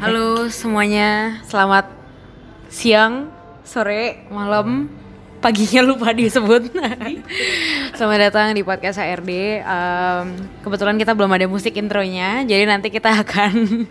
Halo 0.00 0.48
semuanya, 0.48 1.44
selamat 1.44 1.84
siang, 2.72 3.28
sore, 3.68 4.24
malam, 4.32 4.88
paginya 5.44 5.84
lupa 5.84 6.08
disebut. 6.16 6.72
selamat 8.00 8.18
datang 8.32 8.56
di 8.56 8.64
podcast 8.64 8.96
HRD. 8.96 9.60
Um, 9.60 10.40
kebetulan 10.64 10.96
kita 10.96 11.12
belum 11.12 11.28
ada 11.36 11.44
musik 11.44 11.76
intronya, 11.76 12.48
jadi 12.48 12.64
nanti 12.64 12.88
kita 12.88 13.12
akan 13.12 13.84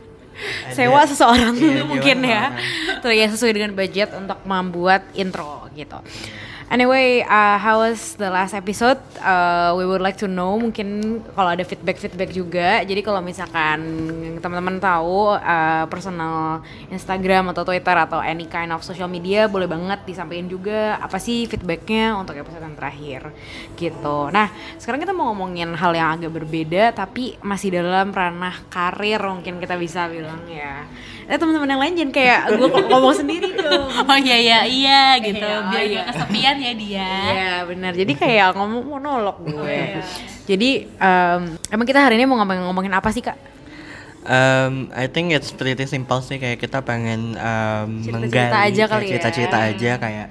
sewa 0.74 1.06
seseorang 1.06 1.54
Iya, 1.54 1.86
mungkin 1.94 2.26
gimana 2.26 2.34
ya, 2.34 2.46
tuh 3.06 3.14
ya 3.14 3.30
sesuai 3.30 3.54
dengan 3.54 3.78
budget 3.78 4.10
untuk 4.18 4.42
membuat 4.50 5.06
intro 5.14 5.70
gitu. 5.78 6.02
Anyway, 6.70 7.26
uh, 7.26 7.58
how 7.58 7.82
was 7.82 8.14
the 8.22 8.30
last 8.30 8.54
episode? 8.54 9.02
Uh, 9.18 9.74
we 9.74 9.90
would 9.90 10.06
like 10.06 10.14
to 10.14 10.30
know. 10.30 10.54
Mungkin 10.54 11.18
kalau 11.34 11.58
ada 11.58 11.66
feedback-feedback 11.66 12.30
juga. 12.30 12.86
Jadi 12.86 13.02
kalau 13.02 13.26
misalkan 13.26 13.82
teman-teman 14.38 14.78
tahu 14.78 15.34
uh, 15.34 15.90
personal 15.90 16.62
Instagram 16.94 17.50
atau 17.50 17.66
Twitter 17.66 17.98
atau 17.98 18.22
any 18.22 18.46
kind 18.46 18.70
of 18.70 18.86
social 18.86 19.10
media, 19.10 19.50
boleh 19.50 19.66
banget 19.66 20.06
disampaikan 20.06 20.46
juga 20.46 21.02
apa 21.02 21.18
sih 21.18 21.50
feedbacknya 21.50 22.14
untuk 22.14 22.38
episode 22.38 22.62
yang 22.62 22.78
terakhir, 22.78 23.34
gitu. 23.74 24.30
Nah, 24.30 24.54
sekarang 24.78 25.02
kita 25.02 25.10
mau 25.10 25.34
ngomongin 25.34 25.74
hal 25.74 25.98
yang 25.98 26.22
agak 26.22 26.38
berbeda, 26.38 26.94
tapi 26.94 27.34
masih 27.42 27.82
dalam 27.82 28.14
ranah 28.14 28.62
karir 28.70 29.18
mungkin 29.26 29.58
kita 29.58 29.74
bisa 29.74 30.06
bilang 30.06 30.46
ya. 30.46 30.86
Eh 31.30 31.38
teman-teman 31.38 31.70
yang 31.70 31.78
lain 31.78 31.94
jangan 31.94 32.12
kayak 32.12 32.40
gue 32.58 32.68
ngomong 32.90 33.14
sendiri 33.14 33.54
dong. 33.54 33.86
Oh 34.10 34.18
iya 34.18 34.34
iya 34.36 34.60
iya 34.66 35.02
gitu, 35.22 35.38
Iya, 35.38 35.70
biar 35.70 35.86
iya. 35.86 36.02
kesepian 36.10 36.56
ya 36.58 36.74
dia. 36.74 37.12
Iya 37.30 37.54
benar. 37.70 37.92
Jadi 37.94 38.14
kayak 38.18 38.58
ngomong 38.58 38.82
monolog 38.90 39.38
gue. 39.40 40.02
Jadi 40.44 40.70
em, 40.90 41.42
emang 41.70 41.86
kita 41.86 42.02
hari 42.02 42.18
ini 42.18 42.26
mau 42.26 42.34
ngomongin 42.36 42.66
ngomongin 42.66 42.94
apa 42.94 43.14
sih 43.14 43.22
kak? 43.22 43.38
Um, 44.20 44.90
I 44.92 45.06
think 45.06 45.30
it's 45.30 45.50
pretty 45.50 45.86
simple 45.86 46.20
sih 46.20 46.36
kayak 46.36 46.58
kita 46.58 46.82
pengen 46.82 47.38
um, 47.38 48.02
Cerita-cerita 48.02 48.20
menggali 48.50 48.68
aja 48.68 48.84
kayak 48.84 48.90
kali 48.90 49.04
ya. 49.06 49.10
cerita-cerita 49.16 49.58
aja 49.64 49.92
kayak 49.96 50.28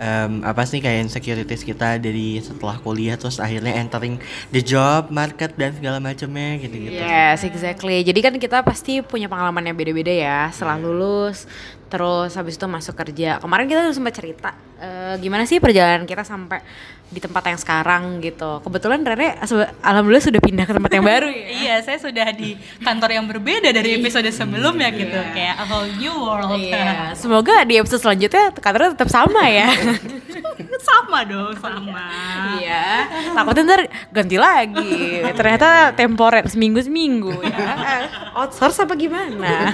um, 0.00 0.40
apa 0.42 0.64
sih 0.64 0.80
kayak 0.80 1.06
insecurities 1.06 1.62
kita 1.62 2.00
dari 2.00 2.40
setelah 2.40 2.80
kuliah 2.80 3.20
terus 3.20 3.36
akhirnya 3.36 3.76
entering 3.76 4.16
the 4.48 4.64
job 4.64 5.12
market 5.12 5.52
dan 5.54 5.76
segala 5.76 6.00
macamnya 6.00 6.56
gitu-gitu. 6.58 6.96
Yes, 6.96 7.44
exactly. 7.44 8.00
Jadi 8.00 8.20
kan 8.24 8.34
kita 8.40 8.64
pasti 8.64 9.04
punya 9.04 9.28
pengalaman 9.28 9.68
yang 9.68 9.76
beda-beda 9.76 10.10
ya. 10.10 10.40
Setelah 10.50 10.80
lulus, 10.80 11.44
terus 11.90 12.38
habis 12.38 12.54
itu 12.54 12.66
masuk 12.70 12.94
kerja. 12.94 13.42
Kemarin 13.42 13.66
kita 13.66 13.80
tuh 13.90 13.94
sempat 13.98 14.14
cerita 14.14 14.50
eh, 14.80 15.14
gimana 15.18 15.44
sih 15.44 15.58
perjalanan 15.58 16.06
kita 16.06 16.22
sampai 16.22 16.62
di 17.10 17.18
tempat 17.18 17.42
yang 17.50 17.58
sekarang 17.58 18.02
gitu. 18.22 18.62
Kebetulan 18.62 19.02
Rere 19.02 19.34
alhamdulillah 19.82 20.24
sudah 20.30 20.40
pindah 20.40 20.64
ke 20.64 20.72
tempat 20.78 20.90
yang 20.94 21.04
baru 21.04 21.28
ya. 21.28 21.48
Iya, 21.60 21.76
saya 21.84 21.98
sudah 22.00 22.32
di 22.32 22.56
kantor 22.80 23.10
yang 23.20 23.26
berbeda 23.28 23.68
dari 23.74 24.00
episode 24.00 24.26
sebelumnya 24.32 24.88
gitu, 24.94 25.18
kayak 25.36 25.60
a 25.60 25.64
whole 25.68 25.90
new 25.98 26.14
world. 26.14 26.56
Iya, 26.56 27.12
semoga 27.12 27.66
di 27.68 27.76
episode 27.76 28.00
selanjutnya 28.00 28.54
kantornya 28.56 28.96
tetap 28.96 29.10
sama 29.12 29.44
ya. 29.50 29.68
sama 30.88 31.26
dong, 31.28 31.52
sama. 31.60 32.06
Iya, 32.56 33.10
takutnya 33.36 33.62
ntar 33.68 33.82
ganti 34.14 34.36
lagi. 34.40 35.20
Ternyata 35.36 35.92
temporer 35.92 36.48
seminggu 36.48 36.80
seminggu 36.80 37.34
ya. 37.44 37.68
Outsource 38.40 38.86
apa 38.86 38.94
gimana? 38.96 39.68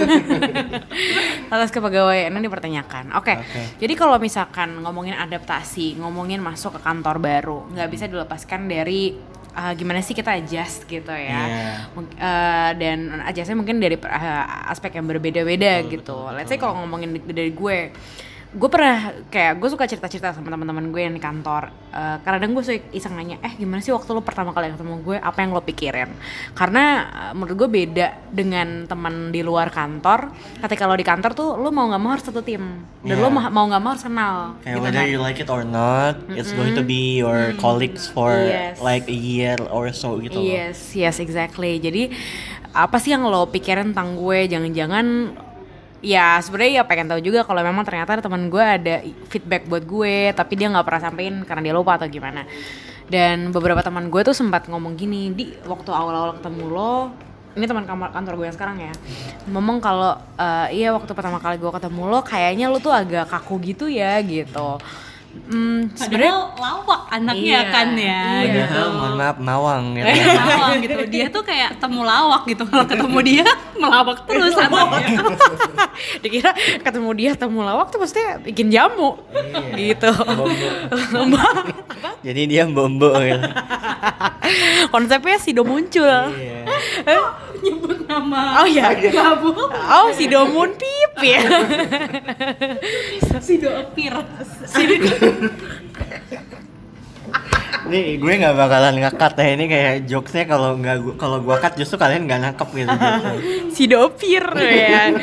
Atas 1.52 1.70
kepegawaian 1.70 2.05
dipertanyakan. 2.10 3.16
Oke, 3.18 3.34
Oke. 3.36 3.62
jadi 3.82 3.94
kalau 3.98 4.16
misalkan 4.20 4.80
ngomongin 4.82 5.18
adaptasi, 5.18 5.98
ngomongin 5.98 6.38
masuk 6.38 6.78
ke 6.78 6.80
kantor 6.84 7.16
baru, 7.18 7.58
nggak 7.72 7.88
bisa 7.90 8.04
dilepaskan 8.06 8.70
dari 8.70 9.16
uh, 9.56 9.72
gimana 9.72 10.04
sih 10.04 10.12
kita 10.12 10.36
adjust 10.36 10.84
gitu 10.84 11.10
ya. 11.10 11.40
Iya. 11.48 11.72
Mung- 11.96 12.12
uh, 12.16 12.70
dan 12.76 12.98
adjustnya 13.24 13.56
mungkin 13.56 13.80
dari 13.80 13.96
uh, 13.96 14.70
aspek 14.70 15.00
yang 15.00 15.08
berbeda-beda 15.08 15.82
gitu. 15.88 16.28
Let's 16.36 16.52
say 16.52 16.60
kalau 16.60 16.84
ngomongin 16.84 17.16
dari 17.24 17.50
gue, 17.50 17.78
gue 18.56 18.70
pernah 18.72 19.12
kayak 19.28 19.60
gue 19.60 19.68
suka 19.68 19.84
cerita-cerita 19.84 20.32
sama 20.32 20.48
teman-teman 20.48 20.88
gue 20.88 21.04
yang 21.04 21.12
di 21.12 21.20
kantor. 21.20 21.68
Uh, 21.92 22.16
kadang 22.24 22.56
gue 22.56 22.64
suka 22.64 22.80
iseng 22.88 23.12
nanya, 23.12 23.36
eh 23.44 23.52
gimana 23.52 23.84
sih 23.84 23.92
waktu 23.92 24.08
lo 24.16 24.24
pertama 24.24 24.56
kali 24.56 24.72
ketemu 24.72 25.04
gue, 25.04 25.16
apa 25.20 25.44
yang 25.44 25.52
lo 25.52 25.60
pikirin? 25.60 26.08
Karena 26.56 26.84
uh, 27.04 27.32
menurut 27.36 27.52
gue 27.52 27.68
beda 27.68 28.08
dengan 28.32 28.88
teman 28.88 29.28
di 29.28 29.44
luar 29.44 29.68
kantor. 29.68 30.32
Ketika 30.64 30.88
lo 30.88 30.96
di 30.96 31.04
kantor 31.04 31.36
tuh 31.36 31.52
lo 31.52 31.68
mau 31.68 31.84
nggak 31.92 32.00
mau 32.00 32.16
harus 32.16 32.24
satu 32.24 32.40
tim, 32.40 32.80
dan 33.04 33.16
lo 33.20 33.28
Iya. 33.28 33.36
ma- 33.36 33.52
mau 33.52 33.64
nggak 33.68 33.82
mau 33.84 33.90
harus 33.92 34.04
kenal. 34.08 34.36
Kayak 34.64 34.72
gitu 34.72 34.84
whether 34.88 35.04
kan. 35.04 35.12
you 35.12 35.20
like 35.20 35.36
it 35.36 35.50
or 35.52 35.60
not, 35.60 36.16
it's 36.32 36.56
going 36.56 36.72
to 36.72 36.80
be 36.80 37.20
your 37.20 37.52
colleagues 37.60 38.08
for 38.08 38.32
Yes. 38.32 38.80
like 38.80 39.04
a 39.04 39.14
year 39.14 39.60
or 39.68 39.92
so 39.92 40.16
gitu 40.16 40.40
loh. 40.40 40.48
Yes, 40.48 40.96
yes 40.96 41.20
exactly. 41.20 41.76
Jadi 41.76 42.08
apa 42.72 42.96
sih 42.96 43.12
yang 43.12 43.28
lo 43.28 43.52
pikirin 43.52 43.92
tentang 43.92 44.16
gue? 44.16 44.48
Jangan-jangan 44.48 45.06
ya 46.04 46.40
sebenarnya 46.40 46.80
ya 46.80 46.84
pengen 46.84 47.08
tahu 47.08 47.20
juga 47.24 47.44
kalau 47.44 47.60
memang 47.64 47.84
ternyata 47.84 48.20
teman 48.20 48.48
gue 48.52 48.64
ada 48.64 49.04
feedback 49.28 49.68
buat 49.68 49.84
gue, 49.84 50.32
tapi 50.36 50.52
dia 50.56 50.68
nggak 50.68 50.86
pernah 50.86 51.02
sampein 51.02 51.34
karena 51.44 51.62
dia 51.70 51.74
lupa 51.76 51.96
atau 51.96 52.08
gimana. 52.08 52.44
Dan 53.06 53.54
beberapa 53.54 53.80
teman 53.86 54.10
gue 54.10 54.20
tuh 54.26 54.34
sempat 54.34 54.66
ngomong 54.66 54.98
gini 54.98 55.30
di 55.30 55.54
waktu 55.64 55.90
awal-awal 55.94 56.38
ketemu 56.42 56.64
lo. 56.68 56.94
Ini 57.56 57.64
teman 57.64 57.88
kamar 57.88 58.12
kantor 58.12 58.34
gue 58.36 58.46
yang 58.52 58.56
sekarang 58.56 58.76
ya. 58.82 58.92
Ngomong 59.48 59.80
kalau 59.80 60.12
eh, 60.36 60.76
iya 60.76 60.92
waktu 60.92 61.08
pertama 61.16 61.40
kali 61.40 61.56
gue 61.56 61.70
ketemu 61.72 62.02
lo 62.12 62.20
kayaknya 62.20 62.68
lo 62.68 62.76
tuh 62.82 62.92
agak 62.92 63.32
kaku 63.32 63.56
gitu 63.64 63.88
ya 63.88 64.20
gitu. 64.20 64.76
Hmm, 65.46 65.80
sebenarnya 65.92 66.32
Padahal 66.32 66.58
lawak 66.58 67.00
anaknya 67.08 67.42
Iya, 67.46 67.60
kan 67.68 67.88
ya. 67.92 68.02
iya. 68.02 68.46
gitu. 68.46 68.58
Padahal 68.66 68.90
mohon 68.90 69.14
maaf 69.14 69.36
mawang 69.38 69.82
gitu. 69.92 70.06
Lawak 70.06 70.74
gitu. 70.78 70.94
Dia 71.06 71.26
tuh 71.28 71.42
kayak 71.42 71.70
temu 71.76 72.02
lawak 72.02 72.42
gitu. 72.44 72.62
Kalau 72.64 72.84
ketemu 72.84 73.18
dia 73.22 73.46
melawak 73.74 74.18
terus 74.24 74.54
anaknya. 74.54 75.06
dikira 76.22 76.50
ketemu 76.80 77.10
dia 77.14 77.30
ketemu 77.32 77.60
lawak 77.62 77.86
tuh 77.88 77.98
pasti 77.98 78.20
bikin 78.42 78.68
jamu 78.68 79.16
gitu 79.74 80.10
Jadi 82.20 82.42
dia 82.46 82.66
bombo 82.66 83.12
gitu. 83.16 83.46
konsepnya 84.88 85.36
sido 85.38 85.62
muncul 85.62 86.06
Iya. 86.06 86.64
Nyebut 87.56 88.04
nama. 88.04 88.62
oh 88.62 88.68
ya 88.68 88.92
oh 89.88 90.12
sido 90.12 90.44
mun 90.46 90.70
pip 91.16 91.24
ya 91.26 91.40
Si 93.40 93.56
Dopir. 93.56 94.12
Ini 97.86 98.18
gue 98.18 98.32
nggak 98.36 98.56
bakalan 98.56 98.98
ngekat 98.98 99.32
ya 99.36 99.48
ini 99.52 99.64
kayak 99.66 99.94
jokesnya 100.04 100.44
kalau 100.44 100.74
nggak 100.74 100.96
gua- 100.98 101.16
kalau 101.16 101.38
gua 101.38 101.56
cut 101.56 101.74
justru 101.76 101.94
kalian 101.96 102.26
nggak 102.26 102.40
nangkep 102.42 102.68
gitu. 102.74 102.90
jokesnya. 102.90 103.38
sido 103.74 104.10
pir 104.12 104.42
ya 104.58 105.14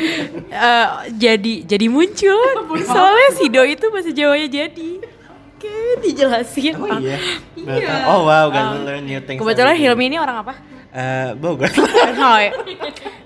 Eh, 0.48 0.86
jadi 1.12 1.54
jadi 1.62 1.86
muncul 1.86 2.40
soalnya 2.88 3.30
sido 3.34 3.62
itu 3.62 3.84
bahasa 3.86 4.10
Jawanya 4.10 4.48
jadi 4.48 4.90
oke 5.28 5.72
dijelasin 6.00 6.74
Oh 6.78 6.88
iya. 6.98 7.20
Iya. 7.54 7.84
tahu. 7.84 8.08
Oh 8.08 8.20
wow, 8.24 8.48
gonna 8.48 8.80
learn 8.82 9.04
new 9.04 9.20
things. 9.20 9.36
kebetulan. 9.36 9.76
Hilmi 9.76 10.04
ini 10.06 10.16
orang 10.16 10.40
apa 10.40 10.54
Eh, 10.94 11.34
Bogor. 11.34 11.66
oh, 11.66 12.38
ya. 12.38 12.54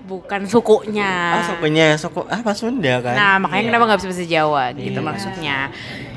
bukan 0.01 0.41
sukunya 0.43 1.37
Ah, 1.37 1.45
sukunya 1.45 1.93
suku 1.93 2.25
apa 2.25 2.49
Sunda 2.51 2.97
kan? 2.97 3.13
Nah, 3.13 3.35
makanya 3.37 3.61
Iya. 3.61 3.67
kenapa 3.69 3.83
nggak 3.85 3.99
bisa 4.01 4.09
bahasa 4.09 4.25
Jawa 4.25 4.63
gitu 4.73 4.97
Iya. 4.97 5.05
maksudnya. 5.05 5.57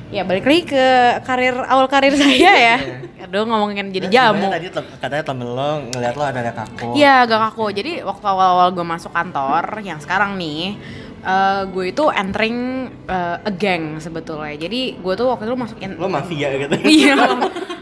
Ya 0.08 0.24
balik 0.24 0.44
lagi 0.44 0.62
ke 0.66 0.86
karir 1.24 1.56
awal 1.62 1.88
karir 1.88 2.16
saya 2.20 2.52
ya. 2.52 2.76
Aduh 3.22 3.44
ngomongin 3.44 3.92
jadi 3.92 4.08
Terus 4.08 4.16
jamu. 4.16 4.48
Tadi 4.48 4.68
katanya 4.96 5.24
temen 5.24 5.44
lo 5.46 5.70
ngeliat 5.86 6.14
lo 6.16 6.24
ada 6.24 6.40
ada 6.40 6.52
kaku. 6.52 6.96
Iya 6.96 7.28
agak 7.28 7.40
kaku. 7.46 7.64
Jadi 7.70 7.92
waktu 8.00 8.24
awal-awal 8.24 8.72
gue 8.72 8.84
masuk 8.84 9.12
kantor 9.12 9.64
yang 9.80 10.00
sekarang 10.00 10.40
nih, 10.40 10.80
eh, 11.22 11.62
gue 11.70 11.84
itu 11.90 12.04
entering 12.10 12.58
eh, 13.06 13.48
a 13.48 13.50
gang 13.54 13.98
sebetulnya. 14.02 14.54
Jadi 14.58 14.98
gue 14.98 15.14
tuh 15.14 15.26
waktu 15.30 15.46
itu 15.48 15.56
masukin. 15.56 15.90
Lo 15.96 16.10
mafia 16.10 16.50
gitu. 16.58 16.74
Iya, 16.92 17.14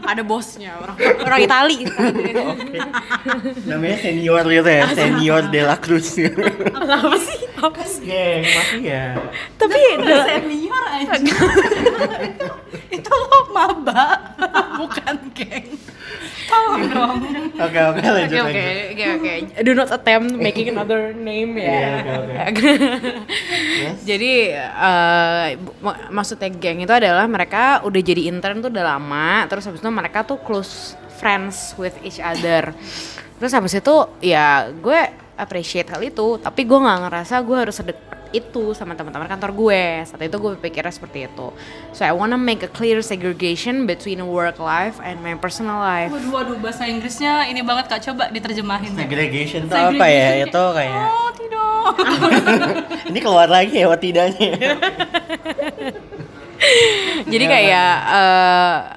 ada 0.07 0.23
bosnya 0.23 0.77
orang 0.79 0.97
orang 1.25 1.39
Itali. 1.43 1.77
Namanya 3.69 3.97
senior 3.99 4.45
gitu 4.47 4.69
ya, 4.71 4.85
senior 4.93 5.43
de 5.51 5.61
la 5.65 5.77
Cruz. 5.77 6.15
Apa 7.01 7.17
sih? 7.17 7.39
Apa 7.57 7.81
sih? 7.85 8.05
Geng 8.07 8.43
mafia. 8.45 9.03
Tapi 9.57 9.79
Senior 10.01 10.83
aja. 10.89 11.13
Itu 12.89 13.11
lo 13.11 13.39
maba, 13.53 14.35
bukan 14.77 15.15
geng. 15.35 15.69
Tolong 16.47 16.81
dong. 16.87 17.15
Oke 17.57 17.79
oke 17.79 17.99
lanjut 18.01 18.37
Oke 18.41 18.63
oke 18.93 19.05
oke 19.11 19.29
oke. 19.31 19.33
Do 19.61 19.71
not 19.73 19.89
attempt 19.89 20.33
making 20.33 20.71
another 20.71 21.11
name 21.11 21.57
ya. 21.57 21.69
Iya, 21.69 21.91
oke, 22.47 22.69
Yes. 23.81 23.97
Jadi 24.03 24.33
mak- 25.81 26.09
maksudnya 26.09 26.49
geng 26.49 26.81
itu 26.81 26.93
adalah 26.93 27.25
mereka 27.25 27.81
udah 27.81 28.01
jadi 28.01 28.29
intern 28.29 28.61
tuh 28.61 28.69
udah 28.69 28.85
lama, 28.97 29.45
terus 29.45 29.65
habis 29.65 29.81
itu 29.81 29.89
mereka 29.89 30.21
tuh 30.21 30.37
close 30.39 30.93
friends 31.17 31.73
with 31.77 31.93
each 32.01 32.17
other. 32.17 32.73
Terus 33.37 33.51
habis 33.51 33.73
itu 33.73 33.95
ya 34.21 34.69
gue 34.69 34.99
appreciate 35.35 35.89
hal 35.89 36.01
itu, 36.01 36.37
tapi 36.37 36.61
gue 36.63 36.77
nggak 36.77 36.99
ngerasa 37.09 37.41
gue 37.41 37.57
harus 37.57 37.73
sedekat 37.73 38.20
itu 38.31 38.71
sama 38.75 38.95
teman-teman 38.95 39.27
kantor 39.27 39.51
gue. 39.51 39.83
Saat 40.07 40.21
itu 40.23 40.37
gue 40.39 40.51
pikirnya 40.59 40.91
seperti 40.91 41.27
itu. 41.27 41.51
So 41.95 42.07
I 42.07 42.15
wanna 42.15 42.39
make 42.39 42.63
a 42.63 42.71
clear 42.71 43.03
segregation 43.03 43.87
between 43.87 44.23
work 44.27 44.59
life 44.59 44.99
and 45.03 45.19
my 45.19 45.35
personal 45.35 45.79
life. 45.79 46.11
Waduh, 46.11 46.31
waduh, 46.31 46.57
bahasa 46.59 46.87
Inggrisnya 46.87 47.47
ini 47.51 47.61
banget 47.61 47.91
kak, 47.91 48.01
coba 48.11 48.31
diterjemahin. 48.31 48.95
Segregation 48.95 49.67
itu 49.67 49.75
apa 49.75 50.05
ya? 50.07 50.47
Itu 50.47 50.63
kayak 50.73 51.05
Oh, 51.11 51.29
tidak. 51.35 51.59
Ini 53.11 53.19
keluar 53.19 53.49
lagi 53.49 53.83
ya 53.83 53.89
tidaknya. 53.97 54.51
Jadi 57.31 57.45
kayak 57.49 57.93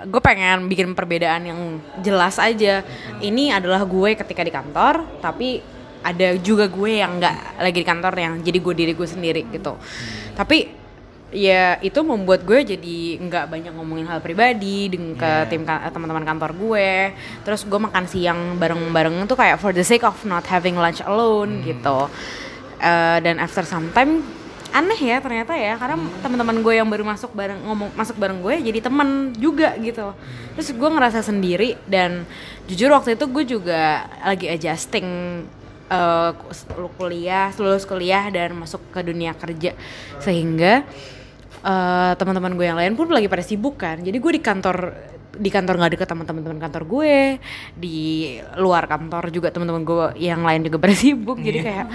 gue 0.08 0.20
pengen 0.20 0.68
bikin 0.68 0.92
perbedaan 0.92 1.42
yang 1.48 1.60
jelas 2.04 2.36
aja. 2.36 2.84
Ini 3.20 3.56
adalah 3.56 3.84
gue 3.88 4.16
ketika 4.16 4.44
di 4.44 4.52
kantor, 4.52 5.04
tapi 5.24 5.64
ada 6.04 6.36
juga 6.36 6.68
gue 6.68 7.00
yang 7.00 7.16
nggak 7.16 7.64
lagi 7.64 7.78
di 7.80 7.86
kantor 7.88 8.14
yang 8.20 8.34
jadi 8.44 8.58
gue 8.60 8.74
diri 8.76 8.92
gue 8.92 9.08
sendiri 9.08 9.42
gitu. 9.48 9.80
Tapi 10.36 10.84
ya 11.34 11.80
itu 11.82 11.98
membuat 12.04 12.46
gue 12.46 12.62
jadi 12.62 12.98
nggak 13.18 13.50
banyak 13.50 13.72
ngomongin 13.74 14.06
hal 14.06 14.20
pribadi 14.22 14.92
dengan 14.92 15.18
ke 15.18 15.24
Yeah. 15.26 15.48
tim 15.48 15.64
ka- 15.64 15.88
teman-teman 15.88 16.22
kantor 16.22 16.52
gue. 16.54 17.16
Terus 17.42 17.64
gue 17.64 17.80
makan 17.80 18.04
siang 18.04 18.60
bareng-bareng 18.60 19.24
tuh 19.24 19.34
kayak 19.34 19.56
for 19.56 19.72
the 19.72 19.82
sake 19.82 20.04
of 20.04 20.14
not 20.28 20.44
having 20.44 20.76
lunch 20.76 21.00
alone 21.02 21.64
gitu. 21.64 22.12
Eh, 22.78 23.18
dan 23.24 23.40
after 23.40 23.64
some 23.64 23.88
time 23.96 24.20
aneh 24.74 24.98
ya 24.98 25.22
ternyata 25.22 25.54
ya 25.54 25.78
karena 25.78 26.02
teman-teman 26.18 26.58
gue 26.58 26.74
yang 26.82 26.88
baru 26.90 27.06
masuk 27.06 27.30
bareng 27.30 27.62
ngomong 27.62 27.94
masuk 27.94 28.18
bareng 28.18 28.42
gue 28.42 28.58
jadi 28.58 28.82
temen 28.82 29.30
juga 29.38 29.70
gitu 29.78 30.10
terus 30.58 30.68
gue 30.74 30.88
ngerasa 30.90 31.22
sendiri 31.22 31.78
dan 31.86 32.26
jujur 32.66 32.90
waktu 32.90 33.14
itu 33.14 33.24
gue 33.30 33.44
juga 33.46 34.02
lagi 34.26 34.50
adjusting 34.50 35.06
eh, 35.86 36.30
ku- 36.34 36.92
kuliah 36.94 37.50
lulus 37.54 37.84
kuliah 37.84 38.28
dan 38.28 38.54
masuk 38.54 38.80
ke 38.90 39.00
dunia 39.00 39.32
kerja. 39.32 39.72
Sehingga 40.18 40.84
eh, 41.60 42.12
teman-teman 42.14 42.52
gue 42.54 42.66
yang 42.66 42.78
lain 42.78 42.94
pun 42.94 43.08
lagi 43.08 43.26
pada 43.26 43.42
sibuk 43.42 43.76
kan. 43.76 44.00
Jadi 44.00 44.16
gue 44.16 44.32
di 44.32 44.42
kantor 44.42 44.78
di 45.34 45.50
kantor 45.50 45.82
nggak 45.82 45.98
deket 45.98 46.06
sama 46.06 46.22
teman-teman 46.22 46.62
kantor 46.62 46.82
gue. 46.86 47.42
Di 47.74 47.98
luar 48.54 48.86
kantor 48.86 49.34
juga 49.34 49.50
teman-teman 49.50 49.82
gue 49.82 50.22
yang 50.22 50.46
lain 50.46 50.62
juga 50.62 50.78
pada 50.78 50.94
sibuk. 50.94 51.42
Jadi 51.42 51.58
kayak 51.58 51.86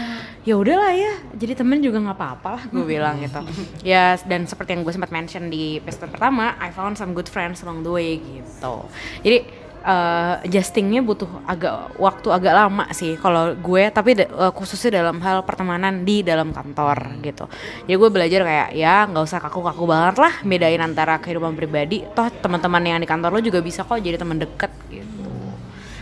ya 0.43 0.59
udahlah 0.59 0.91
ya. 0.91 1.13
Jadi 1.39 1.53
temen 1.55 1.79
juga 1.79 2.03
nggak 2.03 2.17
apa-apa 2.19 2.49
lah 2.59 2.63
gue 2.67 2.83
bilang 2.83 3.15
gitu. 3.23 3.39
Ya 3.95 4.19
dan 4.27 4.43
seperti 4.43 4.75
yang 4.75 4.83
gue 4.83 4.91
sempat 4.91 5.09
mention 5.09 5.47
di 5.47 5.79
episode 5.79 6.11
pertama 6.11 6.59
I 6.59 6.67
found 6.75 6.99
some 6.99 7.15
good 7.15 7.31
friends 7.31 7.63
along 7.63 7.87
the 7.87 7.91
way 7.95 8.19
gitu. 8.19 8.83
Jadi 9.23 9.37
eh, 9.79 10.45
adjustingnya 10.45 10.99
butuh 10.99 11.27
agak 11.43 11.95
waktu 11.95 12.27
agak 12.29 12.53
lama 12.55 12.85
sih 12.91 13.15
kalau 13.15 13.55
gue 13.55 13.83
tapi 13.89 14.19
da- 14.19 14.27
eh, 14.27 14.51
khususnya 14.51 15.03
dalam 15.03 15.17
hal 15.19 15.43
pertemanan 15.43 16.03
di 16.03 16.21
dalam 16.21 16.51
kantor 16.51 17.19
gitu. 17.21 17.45
Jadi 17.87 17.95
gue 17.95 18.09
belajar 18.11 18.41
kayak 18.43 18.69
ya 18.75 19.07
nggak 19.07 19.23
usah 19.23 19.39
kaku-kaku 19.39 19.83
banget 19.85 20.15
lah 20.19 20.33
bedain 20.43 20.81
antara 20.81 21.17
kehidupan 21.17 21.55
pribadi. 21.55 22.03
Toh 22.11 22.27
teman-teman 22.29 22.83
yang 22.83 22.99
di 22.99 23.07
kantor 23.07 23.35
lo 23.35 23.41
juga 23.41 23.59
bisa 23.59 23.83
kok 23.83 23.97
jadi 23.97 24.19
teman 24.19 24.37
deket 24.37 24.71
gitu. 24.89 25.07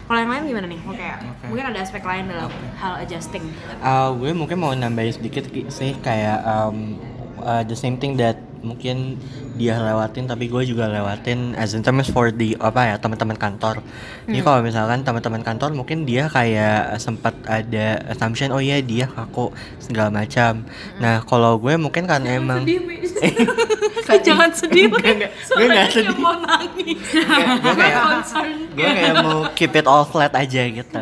Kalau 0.07 0.23
yang 0.23 0.31
lain 0.31 0.43
gimana 0.47 0.67
nih? 0.71 0.79
Oke. 0.87 1.03
mungkin 1.51 1.65
ada 1.67 1.79
aspek 1.83 1.99
lain 1.99 2.31
dalam 2.31 2.47
hal 2.79 3.03
adjusting. 3.03 3.43
Uh, 3.83 4.15
gue 4.15 4.31
mungkin 4.31 4.55
mau 4.55 4.71
nambahin 4.71 5.19
sedikit 5.19 5.51
ki- 5.51 5.67
sih 5.67 5.99
kayak 5.99 6.47
um, 6.47 6.95
uh, 7.43 7.59
the 7.67 7.75
same 7.75 7.99
thing 7.99 8.15
that 8.15 8.39
mungkin 8.61 9.17
dia 9.57 9.77
lewatin 9.81 10.29
tapi 10.29 10.49
gue 10.49 10.63
juga 10.69 10.85
lewatin 10.89 11.57
as 11.57 11.73
in 11.73 11.81
terms 11.81 12.09
for 12.09 12.29
the 12.29 12.53
apa 12.61 12.93
ya 12.93 12.95
teman-teman 13.01 13.37
kantor. 13.37 13.81
Jadi 14.29 14.41
kalau 14.41 14.59
misalkan 14.61 15.01
teman-teman 15.01 15.41
kantor 15.41 15.71
mungkin 15.73 16.05
dia 16.05 16.29
kayak 16.29 16.97
sempat 17.01 17.33
ada 17.49 18.01
assumption 18.09 18.53
oh 18.53 18.61
iya 18.61 18.81
dia 18.81 19.09
kaku 19.09 19.49
segala 19.81 20.13
macam. 20.13 20.65
Nah 21.01 21.25
kalau 21.25 21.57
gue 21.57 21.73
mungkin 21.75 22.05
kan 22.05 22.21
emang 22.25 22.63
Jangan 24.27 24.49
sedih, 24.55 24.87
Enggak, 24.87 25.13
enggak. 25.19 25.31
Gue 25.51 25.67
nggak 25.67 25.87
sedih. 25.91 26.17
mau 26.17 26.35
nangis. 26.39 26.99
gue 27.11 27.73
kayak 27.75 28.01
gue 28.77 28.89
kayak 28.93 29.15
mau 29.25 29.37
keep 29.57 29.73
it 29.75 29.87
all 29.89 30.05
flat 30.07 30.31
aja 30.37 30.63
gitu 30.69 30.99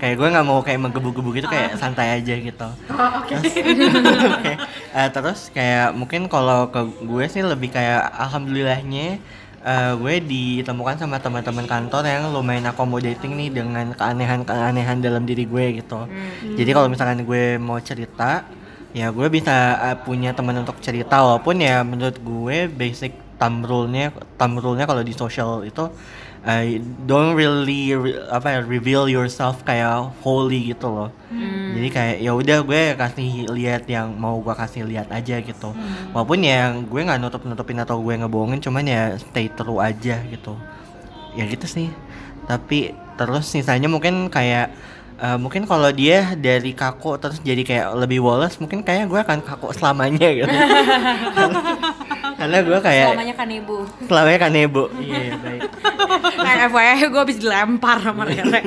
kayak 0.00 0.14
gue 0.16 0.28
nggak 0.32 0.46
mau 0.46 0.58
kayak 0.64 0.80
menggebu-gebu 0.80 1.36
gitu 1.36 1.46
kayak 1.52 1.76
santai 1.76 2.16
aja 2.16 2.34
gitu 2.40 2.68
terus, 2.88 3.44
Oke. 4.40 4.52
Eh, 4.96 5.08
terus 5.12 5.40
kayak 5.52 5.92
mungkin 5.92 6.26
kalau 6.32 6.72
ke 6.72 6.80
gue 6.98 7.24
sih 7.30 7.42
lebih 7.44 7.70
kayak 7.70 8.10
alhamdulillahnya 8.16 9.18
eh, 9.64 9.92
gue 9.96 10.14
ditemukan 10.24 10.96
sama 11.00 11.20
teman-teman 11.20 11.66
kantor 11.68 12.02
yang 12.08 12.32
lumayan 12.32 12.66
accommodating 12.68 13.36
nih 13.36 13.50
dengan 13.52 13.92
keanehan-keanehan 13.94 14.98
dalam 15.04 15.24
diri 15.28 15.44
gue 15.44 15.82
gitu. 15.82 16.08
Jadi 16.56 16.70
kalau 16.72 16.88
misalkan 16.88 17.22
gue 17.24 17.56
mau 17.60 17.78
cerita 17.80 18.44
ya 18.90 19.14
gue 19.14 19.26
bisa 19.30 19.78
eh, 19.92 19.96
punya 20.02 20.34
teman 20.34 20.56
untuk 20.60 20.80
cerita. 20.82 21.22
Walaupun 21.22 21.62
ya 21.62 21.84
menurut 21.86 22.16
gue 22.18 22.66
basic 22.68 23.12
thumb 23.40 23.64
rule-nya 23.64 24.12
thumb 24.36 24.60
rule-nya 24.60 24.84
kalau 24.84 25.00
di 25.00 25.16
social 25.16 25.64
itu 25.64 25.88
eh, 26.40 26.80
don't 27.04 27.36
really 27.36 27.92
re- 27.92 28.24
apa 28.32 28.48
ya 28.48 28.58
reveal 28.64 29.04
yourself 29.06 29.60
kayak 29.62 30.08
wholly 30.24 30.72
gitu 30.72 30.88
loh. 30.88 31.10
Jadi 31.70 31.88
kayak 31.88 32.16
ya 32.20 32.32
udah 32.34 32.58
gue 32.64 32.82
kasih 32.96 33.30
lihat 33.52 33.84
yang 33.86 34.10
mau 34.16 34.40
gue 34.40 34.54
kasih 34.56 34.82
lihat 34.88 35.08
aja 35.12 35.38
gitu. 35.38 35.70
Walaupun 36.10 36.40
ya 36.42 36.74
gue 36.74 37.00
nggak 37.00 37.20
nutup 37.20 37.42
nutupin 37.44 37.78
atau 37.78 38.00
gue 38.00 38.14
ngebohongin 38.16 38.58
cuman 38.58 38.84
ya 38.84 39.02
stay 39.20 39.46
true 39.52 39.78
aja 39.78 40.18
gitu. 40.26 40.56
Ya 41.36 41.44
gitu 41.46 41.66
sih. 41.68 41.88
Tapi 42.48 42.96
terus 43.14 43.46
sisanya 43.46 43.86
mungkin 43.86 44.32
kayak 44.32 44.72
eh, 45.20 45.36
mungkin 45.38 45.68
kalau 45.68 45.92
dia 45.92 46.32
dari 46.34 46.72
kaku 46.72 47.20
terus 47.20 47.38
jadi 47.44 47.62
kayak 47.62 47.86
lebih 48.00 48.24
woles 48.24 48.56
mungkin 48.56 48.80
kayak 48.80 49.06
gue 49.12 49.20
akan 49.20 49.44
kaku 49.44 49.76
selamanya 49.76 50.28
gitu 50.32 50.48
karena, 52.40 52.56
gue 52.62 52.78
kayak 52.80 53.06
Selamanya 53.06 53.34
kan 53.36 53.48
ibu. 53.50 53.76
selamanya 54.02 54.38
kan 54.40 54.52
ibu. 54.56 54.82
Iya 54.96 55.36
baik. 55.36 55.62
Nah 56.40 56.66
FYI 56.66 57.06
gue 57.06 57.20
habis 57.20 57.38
dilempar 57.38 58.00
sama 58.00 58.24
Rere 58.28 58.60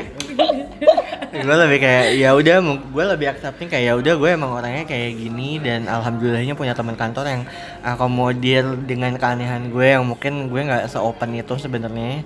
gue 1.34 1.56
lebih 1.58 1.80
kayak 1.80 2.06
ya 2.14 2.30
udah 2.32 2.56
gue 2.86 3.04
lebih 3.10 3.28
accepting 3.28 3.66
kayak 3.66 3.84
ya 3.84 3.94
udah 3.96 4.14
gue 4.14 4.30
emang 4.32 4.54
orangnya 4.54 4.86
kayak 4.86 5.18
gini 5.18 5.58
dan 5.58 5.86
alhamdulillahnya 5.88 6.54
punya 6.54 6.72
teman 6.72 6.94
kantor 6.94 7.26
yang 7.26 7.42
akomodir 7.82 8.64
dengan 8.80 9.18
keanehan 9.18 9.68
gue 9.68 9.88
yang 9.90 10.06
mungkin 10.06 10.48
gue 10.48 10.62
nggak 10.62 10.86
seopen 10.88 11.34
itu 11.34 11.58
sebenarnya. 11.58 12.22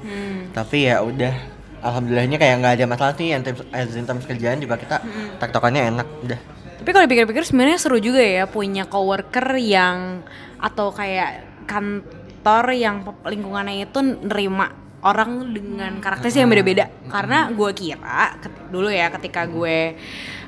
Tapi 0.51 0.77
ya 0.85 0.99
udah 0.99 1.33
alhamdulillahnya 1.79 2.35
kayak 2.35 2.55
nggak 2.59 2.73
ada 2.75 2.85
masalah 2.85 3.13
sih 3.15 3.31
yang 3.31 3.41
terms- 3.41 3.63
as 3.71 3.95
in 3.95 4.03
terms 4.03 4.27
kerjaan 4.27 4.59
juga 4.59 4.75
kita 4.75 4.99
tektokannya 5.39 5.87
enak 5.89 6.07
udah 6.21 6.39
Tapi 6.87 6.95
kalau 6.95 7.03
dipikir-pikir 7.03 7.43
sebenarnya 7.43 7.83
seru 7.83 7.99
juga 7.99 8.23
ya 8.23 8.47
punya 8.47 8.87
coworker 8.87 9.59
yang 9.59 10.23
atau 10.55 10.95
kayak 10.95 11.43
kantor 11.67 12.71
yang 12.71 13.03
lingkungannya 13.27 13.91
itu 13.91 13.99
nerima 13.99 14.71
orang 15.03 15.51
dengan 15.51 15.99
karakteristik 15.99 16.47
yang 16.47 16.51
beda-beda. 16.55 16.87
Karena 17.11 17.51
gue 17.51 17.75
kira 17.75 18.39
dulu 18.71 18.87
ya 18.87 19.11
ketika 19.19 19.43
gue 19.51 19.99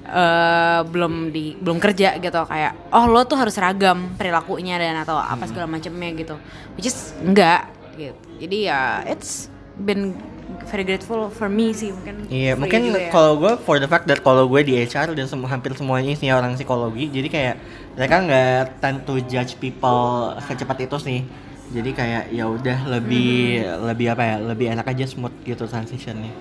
eh, 0.07 0.79
belum 0.87 1.35
di 1.35 1.59
belum 1.59 1.75
kerja 1.75 2.15
gitu 2.23 2.39
kayak 2.47 2.95
oh 2.95 3.11
lo 3.11 3.27
tuh 3.27 3.35
harus 3.35 3.59
seragam 3.59 4.15
perilakunya 4.15 4.79
dan 4.79 4.95
atau 5.03 5.19
apa 5.19 5.43
segala 5.43 5.67
macamnya 5.67 6.15
gitu. 6.15 6.39
Which 6.79 6.87
is 6.87 7.11
enggak 7.19 7.67
gitu. 7.99 8.15
Jadi 8.39 8.57
ya 8.63 9.03
it's 9.11 9.51
been 9.75 10.15
very 10.69 10.85
grateful 10.85 11.29
for 11.29 11.49
me 11.49 11.73
sih 11.73 11.93
mungkin. 11.93 12.25
Iya, 12.29 12.53
you 12.53 12.61
mungkin 12.61 12.81
ya. 12.89 13.09
kalau 13.13 13.37
gue 13.37 13.53
for 13.61 13.77
the 13.77 13.89
fact 13.89 14.09
that 14.09 14.21
kalau 14.25 14.49
gue 14.49 14.61
di 14.65 14.73
HR 14.77 15.13
dan 15.13 15.25
semua 15.29 15.49
hampir 15.49 15.73
semuanya 15.77 16.13
isinya 16.13 16.41
orang 16.41 16.57
psikologi, 16.57 17.09
jadi 17.09 17.27
kayak 17.29 17.55
mereka 17.97 18.15
nggak 18.25 18.63
tend 18.81 18.99
to 19.05 19.21
judge 19.29 19.57
people 19.61 20.33
secepat 20.45 20.89
itu 20.89 20.97
sih. 20.97 21.19
Jadi 21.69 21.93
kayak 21.93 22.33
ya 22.33 22.49
udah 22.49 22.89
lebih 22.97 23.61
lebih 23.85 24.07
apa 24.09 24.23
ya, 24.25 24.35
lebih 24.41 24.73
enak 24.73 24.89
aja 24.89 25.05
smooth 25.05 25.35
gitu 25.45 25.69
transitionnya. 25.69 26.33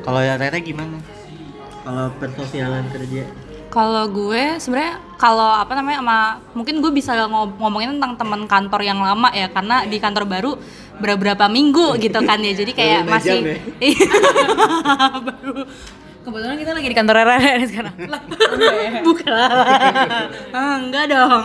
Kalau 0.00 0.24
ya 0.24 0.40
Rere 0.40 0.64
gimana? 0.64 0.96
Kalau 1.84 2.08
persosialan 2.16 2.88
kerja? 2.88 3.28
Kalau 3.70 4.04
gue 4.10 4.58
sebenarnya 4.58 4.98
kalau 5.14 5.46
apa 5.46 5.78
namanya 5.78 6.02
sama 6.02 6.18
mungkin 6.58 6.82
gue 6.82 6.90
bisa 6.90 7.14
ngo- 7.30 7.54
ngomongin 7.54 7.96
tentang 7.96 8.18
teman 8.18 8.42
kantor 8.50 8.80
yang 8.82 8.98
lama 8.98 9.30
ya 9.30 9.46
karena 9.46 9.86
di 9.86 9.96
kantor 10.02 10.26
baru 10.26 10.52
beberapa 10.98 11.46
minggu 11.46 11.96
gitu 12.02 12.18
kan 12.26 12.42
ya 12.42 12.52
jadi 12.52 12.72
kayak 12.74 13.00
masih 13.06 13.38
ya? 13.40 13.56
Iya. 13.78 14.08
baru. 15.30 15.52
Kebetulan 16.20 16.56
kita 16.60 16.70
lagi 16.76 16.88
di 16.92 16.96
kantor 16.98 17.16
nih 17.62 17.68
sekarang. 17.70 17.94
bukan. 19.08 19.50
Ah, 20.52 20.76
enggak 20.76 21.04
dong. 21.08 21.42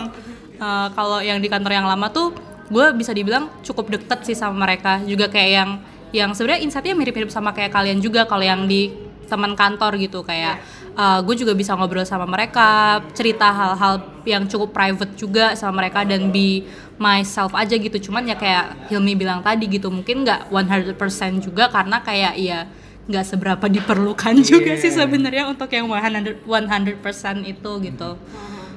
Eh, 0.56 0.88
kalau 0.92 1.18
yang 1.24 1.38
di 1.40 1.48
kantor 1.48 1.72
yang 1.72 1.86
lama 1.88 2.12
tuh 2.12 2.36
gue 2.68 2.86
bisa 2.92 3.14
dibilang 3.14 3.48
cukup 3.64 3.88
deket 3.88 4.26
sih 4.28 4.36
sama 4.36 4.68
mereka. 4.68 5.00
Juga 5.04 5.32
kayak 5.32 5.50
yang 5.52 5.70
yang 6.10 6.30
sebenarnya 6.36 6.64
insightnya 6.64 6.94
mirip-mirip 6.96 7.32
sama 7.32 7.56
kayak 7.56 7.72
kalian 7.72 8.02
juga 8.04 8.28
kalau 8.28 8.44
yang 8.44 8.68
di 8.68 8.92
teman 9.30 9.56
kantor 9.56 9.96
gitu. 9.96 10.20
Kayak 10.20 10.60
eh, 10.96 11.20
gue 11.20 11.34
juga 11.36 11.52
bisa 11.52 11.76
ngobrol 11.76 12.08
sama 12.08 12.24
mereka 12.24 12.98
cerita 13.12 13.52
hal-hal 13.52 14.02
yang 14.24 14.48
cukup 14.48 14.72
private 14.72 15.12
juga 15.14 15.52
sama 15.54 15.84
mereka 15.84 16.02
dan 16.02 16.32
be 16.32 16.64
myself 16.96 17.52
aja 17.52 17.76
gitu. 17.76 18.10
Cuman 18.10 18.24
ya 18.24 18.36
kayak 18.36 18.88
Hilmi 18.88 19.14
bilang 19.14 19.44
tadi 19.44 19.68
gitu 19.68 19.92
mungkin 19.92 20.24
nggak 20.24 20.48
100% 20.48 20.96
juga 21.44 21.68
karena 21.68 22.00
kayak 22.00 22.34
ya 22.40 22.64
nggak 23.06 23.24
seberapa 23.24 23.66
diperlukan 23.70 24.34
juga 24.50 24.74
sih 24.74 24.90
sebenarnya 24.90 25.46
untuk 25.46 25.70
yang 25.70 25.86
100 25.86 26.42
100% 26.42 27.46
itu 27.46 27.70
gitu. 27.86 28.10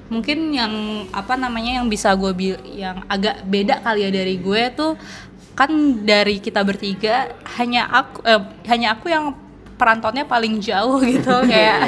Mungkin 0.09 0.53
yang 0.53 0.73
apa 1.13 1.37
namanya 1.37 1.81
yang 1.81 1.87
bisa 1.89 2.13
gue 2.17 2.33
bil 2.33 2.57
yang 2.65 3.05
agak 3.05 3.45
beda 3.45 3.81
kali 3.81 4.05
ya 4.05 4.09
dari 4.09 4.35
gue 4.41 4.61
tuh 4.73 4.97
kan 5.53 5.69
dari 6.07 6.39
kita 6.39 6.63
bertiga 6.63 7.35
hanya 7.59 7.85
aku 7.91 8.23
eh, 8.25 8.41
hanya 8.71 8.95
aku 8.95 9.11
yang 9.11 9.35
perantonnya 9.79 10.27
paling 10.27 10.59
jauh 10.59 10.99
gitu. 11.15 11.31
Kayak 11.47 11.79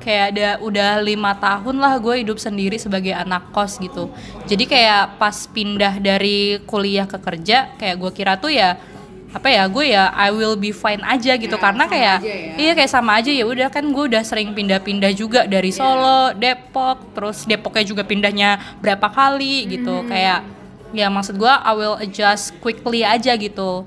kayak 0.00 0.24
ada 0.32 0.48
udah 0.64 1.04
lima 1.04 1.36
tahun 1.36 1.76
lah 1.76 2.00
gue 2.00 2.24
hidup 2.24 2.40
sendiri 2.40 2.80
sebagai 2.80 3.12
anak 3.12 3.52
kos 3.52 3.76
gitu. 3.76 4.08
Jadi 4.48 4.64
kayak 4.64 5.20
pas 5.20 5.36
pindah 5.44 6.00
dari 6.00 6.64
kuliah 6.64 7.04
ke 7.04 7.20
kerja 7.20 7.76
kayak 7.76 7.96
gue 8.00 8.10
kira 8.16 8.40
tuh 8.40 8.48
ya 8.48 8.80
apa 9.28 9.52
ya 9.52 9.68
gue 9.68 9.92
ya 9.92 10.08
I 10.16 10.32
will 10.32 10.56
be 10.56 10.72
fine 10.72 11.04
aja 11.04 11.36
gitu. 11.36 11.52
Ya, 11.52 11.60
karena 11.60 11.84
kayak 11.84 12.16
ya. 12.24 12.36
iya 12.56 12.72
kayak 12.72 12.88
sama 12.88 13.20
aja. 13.20 13.28
Ya 13.28 13.44
udah 13.44 13.68
kan 13.68 13.84
gue 13.84 14.04
udah 14.08 14.24
sering 14.24 14.56
pindah-pindah 14.56 15.12
juga 15.12 15.44
dari 15.44 15.68
Solo 15.68 16.32
Depok 16.32 17.12
terus 17.12 17.44
Depoknya 17.44 17.84
juga 17.84 18.02
pindahnya 18.08 18.56
berapa 18.80 19.12
kali 19.12 19.68
gitu. 19.68 20.08
Kayak 20.08 20.48
ya 20.96 21.12
maksud 21.12 21.36
gue 21.36 21.52
I 21.52 21.72
will 21.76 22.00
adjust 22.00 22.56
quickly 22.64 23.04
aja 23.04 23.36
gitu. 23.36 23.84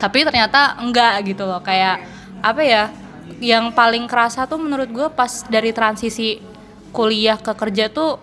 Tapi 0.00 0.24
ternyata 0.24 0.80
enggak 0.80 1.28
gitu 1.28 1.44
loh. 1.44 1.60
Kayak 1.60 2.13
apa 2.44 2.60
ya 2.60 2.92
yang 3.40 3.72
paling 3.72 4.04
kerasa 4.04 4.44
tuh 4.44 4.60
menurut 4.60 4.92
gue 4.92 5.08
pas 5.16 5.48
dari 5.48 5.72
transisi 5.72 6.44
kuliah 6.92 7.40
ke 7.40 7.56
kerja 7.56 7.88
tuh 7.88 8.20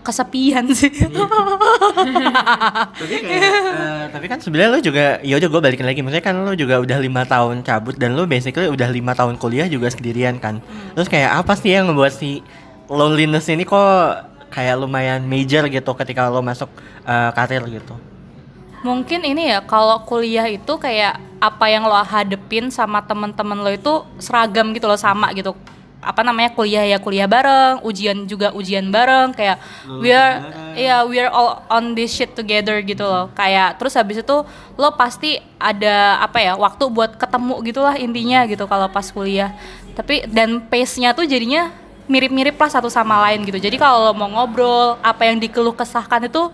kesepian 0.00 0.64
sih. 0.78 0.90
Tapi 0.90 3.14
kayak 3.20 3.30
eh, 3.30 4.04
tapi 4.10 4.26
kan 4.26 4.42
sebenarnya 4.42 4.70
lu 4.74 4.80
juga 4.82 5.22
ya 5.22 5.38
udah 5.38 5.48
gue 5.48 5.60
balikin 5.60 5.86
lagi. 5.86 6.02
Maksudnya 6.02 6.24
kan 6.24 6.34
lu 6.34 6.54
juga 6.58 6.82
udah 6.82 6.98
lima 6.98 7.22
tahun 7.28 7.62
cabut 7.62 7.94
dan 7.94 8.18
lu 8.18 8.26
basically 8.26 8.66
udah 8.66 8.90
lima 8.90 9.14
tahun 9.14 9.38
kuliah 9.38 9.70
juga 9.70 9.86
sendirian 9.92 10.42
kan. 10.42 10.58
Terus 10.98 11.06
kayak 11.06 11.46
apa 11.46 11.54
sih 11.54 11.76
yang 11.76 11.86
membuat 11.86 12.16
si 12.16 12.42
loneliness 12.90 13.46
ini 13.52 13.62
kok 13.62 14.26
kayak 14.50 14.82
lumayan 14.82 15.22
major 15.22 15.70
gitu 15.70 15.94
ketika 15.94 16.26
lo 16.26 16.42
masuk 16.42 16.66
eh, 17.06 17.30
karir 17.38 17.62
gitu 17.70 17.94
mungkin 18.80 19.20
ini 19.24 19.52
ya 19.52 19.60
kalau 19.64 20.00
kuliah 20.08 20.48
itu 20.48 20.72
kayak 20.80 21.20
apa 21.40 21.66
yang 21.72 21.88
lo 21.88 21.96
hadepin 22.04 22.68
sama 22.68 23.00
temen-temen 23.00 23.58
lo 23.60 23.70
itu 23.72 24.04
seragam 24.20 24.72
gitu 24.76 24.88
loh 24.88 25.00
sama 25.00 25.32
gitu. 25.32 25.56
Apa 26.00 26.24
namanya 26.24 26.56
kuliah 26.56 26.88
ya 26.88 26.96
kuliah 26.96 27.28
bareng 27.28 27.84
ujian 27.84 28.24
juga 28.24 28.56
ujian 28.56 28.88
bareng 28.88 29.36
kayak 29.36 29.60
we 30.00 30.08
are 30.08 30.40
ya 30.72 31.04
we 31.04 31.20
are 31.20 31.28
all 31.28 31.60
on 31.68 31.92
this 31.92 32.16
shit 32.16 32.32
together 32.32 32.80
gitu 32.80 33.04
loh. 33.04 33.28
Kayak 33.36 33.76
terus 33.76 33.92
habis 34.00 34.24
itu 34.24 34.36
lo 34.80 34.88
pasti 34.96 35.36
ada 35.60 36.16
apa 36.24 36.40
ya 36.40 36.56
waktu 36.56 36.88
buat 36.88 37.20
ketemu 37.20 37.60
gitulah 37.68 38.00
intinya 38.00 38.48
gitu 38.48 38.64
kalau 38.64 38.88
pas 38.88 39.04
kuliah. 39.12 39.52
Tapi 39.92 40.24
dan 40.32 40.64
pace-nya 40.72 41.12
tuh 41.12 41.28
jadinya 41.28 41.68
mirip-mirip 42.08 42.56
lah 42.56 42.72
satu 42.72 42.88
sama 42.88 43.20
lain 43.28 43.44
gitu. 43.44 43.60
Jadi 43.60 43.76
kalau 43.76 44.08
lo 44.08 44.12
mau 44.16 44.26
ngobrol 44.26 44.96
apa 45.04 45.28
yang 45.28 45.36
dikeluh 45.36 45.76
kesahkan 45.76 46.32
itu 46.32 46.48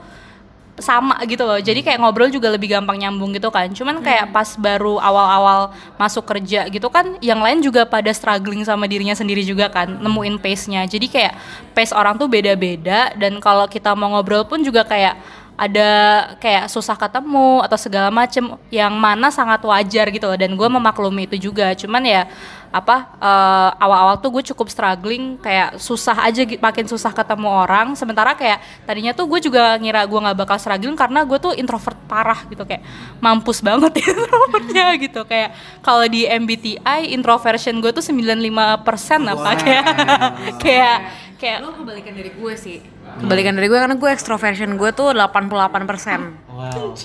sama 0.76 1.16
gitu 1.24 1.42
loh. 1.44 1.56
Jadi 1.56 1.80
kayak 1.80 1.98
ngobrol 2.00 2.28
juga 2.28 2.52
lebih 2.52 2.72
gampang 2.72 3.00
nyambung 3.00 3.32
gitu 3.32 3.48
kan. 3.48 3.72
Cuman 3.72 4.04
kayak 4.04 4.32
pas 4.32 4.56
baru 4.60 5.00
awal-awal 5.00 5.72
masuk 5.96 6.28
kerja 6.28 6.68
gitu 6.68 6.88
kan 6.92 7.16
yang 7.24 7.40
lain 7.40 7.64
juga 7.64 7.88
pada 7.88 8.12
struggling 8.12 8.62
sama 8.64 8.84
dirinya 8.84 9.16
sendiri 9.16 9.40
juga 9.40 9.72
kan 9.72 9.88
nemuin 9.88 10.36
pace-nya. 10.40 10.84
Jadi 10.84 11.08
kayak 11.08 11.32
pace 11.72 11.96
orang 11.96 12.20
tuh 12.20 12.28
beda-beda 12.28 13.16
dan 13.16 13.40
kalau 13.40 13.64
kita 13.68 13.96
mau 13.96 14.12
ngobrol 14.12 14.44
pun 14.44 14.60
juga 14.60 14.84
kayak 14.84 15.16
ada 15.56 15.88
kayak 16.36 16.68
susah 16.68 17.00
ketemu 17.00 17.64
atau 17.64 17.80
segala 17.80 18.12
macem 18.12 18.44
yang 18.68 18.92
mana 18.92 19.32
sangat 19.32 19.64
wajar 19.64 20.12
gitu 20.12 20.28
loh. 20.28 20.36
Dan 20.36 20.52
gue 20.52 20.68
memaklumi 20.68 21.24
itu 21.24 21.48
juga. 21.48 21.72
Cuman 21.72 22.04
ya 22.04 22.28
apa 22.76 23.16
eh, 23.16 23.70
awal-awal 23.80 24.20
tuh 24.20 24.30
gue 24.36 24.44
cukup 24.52 24.68
struggling 24.68 25.40
kayak 25.40 25.80
susah 25.80 26.28
aja 26.28 26.44
makin 26.60 26.84
susah 26.84 27.10
ketemu 27.16 27.48
orang. 27.48 27.96
Sementara 27.96 28.36
kayak 28.36 28.60
tadinya 28.84 29.16
tuh 29.16 29.24
gue 29.24 29.40
juga 29.40 29.80
ngira 29.80 30.04
gue 30.04 30.20
nggak 30.20 30.36
bakal 30.36 30.56
struggling 30.60 30.96
karena 30.96 31.24
gue 31.24 31.38
tuh 31.40 31.52
introvert 31.56 31.96
parah 32.04 32.44
gitu 32.46 32.62
kayak 32.68 32.84
mampus 33.18 33.64
banget 33.64 33.92
introvertnya 34.04 34.86
gitu. 35.00 35.20
Kayak 35.24 35.56
kalau 35.80 36.04
di 36.04 36.28
MBTI 36.28 37.16
introversion 37.16 37.80
gue 37.80 37.90
tuh 37.90 38.04
95% 38.04 38.44
apa 39.32 39.50
kayak 39.56 39.86
kayak 40.60 40.96
kayak 41.36 41.58
Lo 41.60 41.72
kebalikan 41.72 42.12
dari 42.12 42.30
gue 42.30 42.54
sih. 42.54 42.80
Kebalikan 43.16 43.52
dari 43.52 43.66
gue 43.66 43.76
karena 43.76 43.92
gue 43.92 44.08
extroversion 44.08 44.74
gue 44.74 44.90
tuh 44.90 45.12
88%. 45.12 46.48
wow 46.48 46.96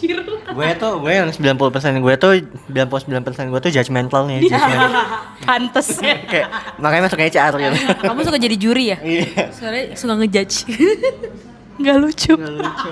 gue 0.51 0.69
tuh 0.75 0.93
gue 0.97 1.11
yang 1.11 1.27
90% 1.27 1.59
gue 1.97 2.15
tuh 2.15 2.31
99% 2.71 3.51
gue 3.51 3.59
tuh 3.59 3.71
judgmental 3.71 4.23
nih 4.25 4.39
judgmental. 4.41 5.03
pantes 5.43 5.87
kayak 6.31 6.47
makanya 6.77 7.03
masuk 7.05 7.19
HR 7.19 7.53
gitu 7.61 7.75
Kamu 8.01 8.19
suka 8.21 8.39
jadi 8.39 8.55
juri 8.55 8.83
ya? 8.89 8.97
iya 9.01 9.51
Soalnya 9.51 9.83
suka 9.93 10.15
ngejudge. 10.15 10.57
nggak 11.77 11.97
lucu 11.97 12.33
Nggak 12.33 12.53
lucu 12.53 12.91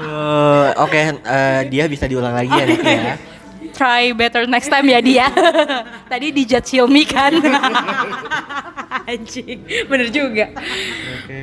oke 0.78 1.00
eh, 1.16 1.62
dia 1.68 1.86
bisa 1.86 2.06
diulang 2.06 2.34
lagi 2.34 2.50
ya 2.50 2.66
nanti 2.66 2.90
ya 2.90 3.16
try 3.80 4.12
better 4.12 4.44
next 4.44 4.68
time 4.68 4.92
ya 4.92 5.00
dia. 5.00 5.32
Tadi 6.12 6.36
di 6.36 6.44
judge 6.44 6.76
Hilmi 6.76 7.08
kan? 7.08 7.32
Anjing, 9.10 9.88
bener 9.88 10.12
juga. 10.12 10.52
oke. 11.24 11.40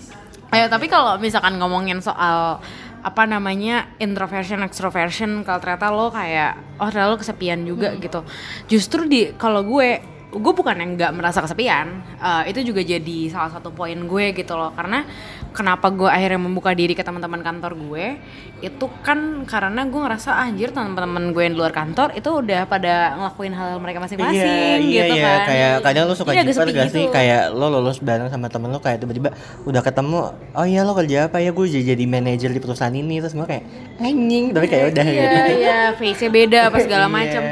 Ayo, 0.54 0.66
tapi 0.72 0.86
kalau 0.88 1.20
misalkan 1.20 1.60
ngomongin 1.60 2.00
soal 2.00 2.64
apa 3.04 3.28
namanya 3.28 3.92
introversion 4.00 4.64
extroversion 4.64 5.44
kalau 5.44 5.60
ternyata 5.60 5.92
lo 5.92 6.08
kayak 6.08 6.56
oh 6.80 6.88
ternyata 6.88 7.10
lo 7.12 7.18
kesepian 7.20 7.60
juga 7.68 7.92
gitu. 8.00 8.24
Justru 8.64 9.04
di 9.04 9.36
kalau 9.36 9.60
gue 9.60 10.13
gue 10.34 10.52
bukan 10.52 10.74
yang 10.74 10.90
nggak 10.98 11.12
merasa 11.14 11.38
kesepian 11.40 12.02
eh, 12.18 12.50
itu 12.50 12.66
juga 12.66 12.82
jadi 12.82 13.18
salah 13.30 13.50
satu 13.54 13.70
poin 13.70 13.94
gue 13.94 14.26
gitu 14.34 14.58
loh 14.58 14.74
karena 14.74 15.06
kenapa 15.54 15.88
gue 15.94 16.10
akhirnya 16.10 16.42
membuka 16.42 16.74
diri 16.74 16.98
ke 16.98 17.06
teman-teman 17.06 17.40
kantor 17.40 17.78
gue 17.78 18.18
itu 18.58 18.86
kan 19.06 19.46
karena 19.46 19.86
gue 19.86 20.00
ngerasa 20.02 20.34
ah, 20.34 20.50
anjir 20.50 20.74
teman-teman 20.74 21.30
gue 21.30 21.42
yang 21.46 21.54
di 21.54 21.60
luar 21.62 21.70
kantor 21.70 22.12
itu 22.18 22.28
udah 22.28 22.66
pada 22.66 23.14
ngelakuin 23.14 23.54
hal 23.54 23.78
mereka 23.78 23.98
masing-masing 24.02 24.42
iya, 24.42 24.76
iya, 24.82 25.02
gitu 25.06 25.14
iya. 25.16 25.24
kan 25.24 25.40
kayak 25.46 25.72
kadang 25.86 26.04
lu 26.10 26.14
suka 26.18 26.30
jiper 26.34 26.66
gak 26.74 26.90
sih 26.90 27.06
gitu. 27.06 27.14
kayak 27.14 27.54
lo 27.54 27.70
lulus 27.70 28.02
bareng 28.02 28.28
sama 28.28 28.50
temen 28.50 28.74
lo 28.74 28.82
kayak 28.82 29.00
tiba-tiba 29.00 29.30
udah 29.64 29.82
ketemu 29.86 30.34
oh 30.34 30.66
iya 30.66 30.82
lo 30.82 30.92
kerja 30.98 31.30
apa 31.30 31.38
ya 31.38 31.54
gue 31.54 31.66
jadi, 31.70 31.94
jadi 31.94 32.04
manajer 32.04 32.50
di 32.50 32.60
perusahaan 32.60 32.92
ini 32.92 33.22
terus 33.22 33.38
gue 33.38 33.46
kayak 33.46 33.64
anjing 34.02 34.50
tapi 34.50 34.66
kayak 34.66 34.84
udah 34.90 35.04
iya, 35.06 35.22
gitu 35.22 35.54
Iya, 35.64 35.80
face-nya 35.96 36.30
beda 36.30 36.58
apa 36.68 36.78
segala 36.82 37.06
Iya. 37.10 37.14
macam. 37.14 37.42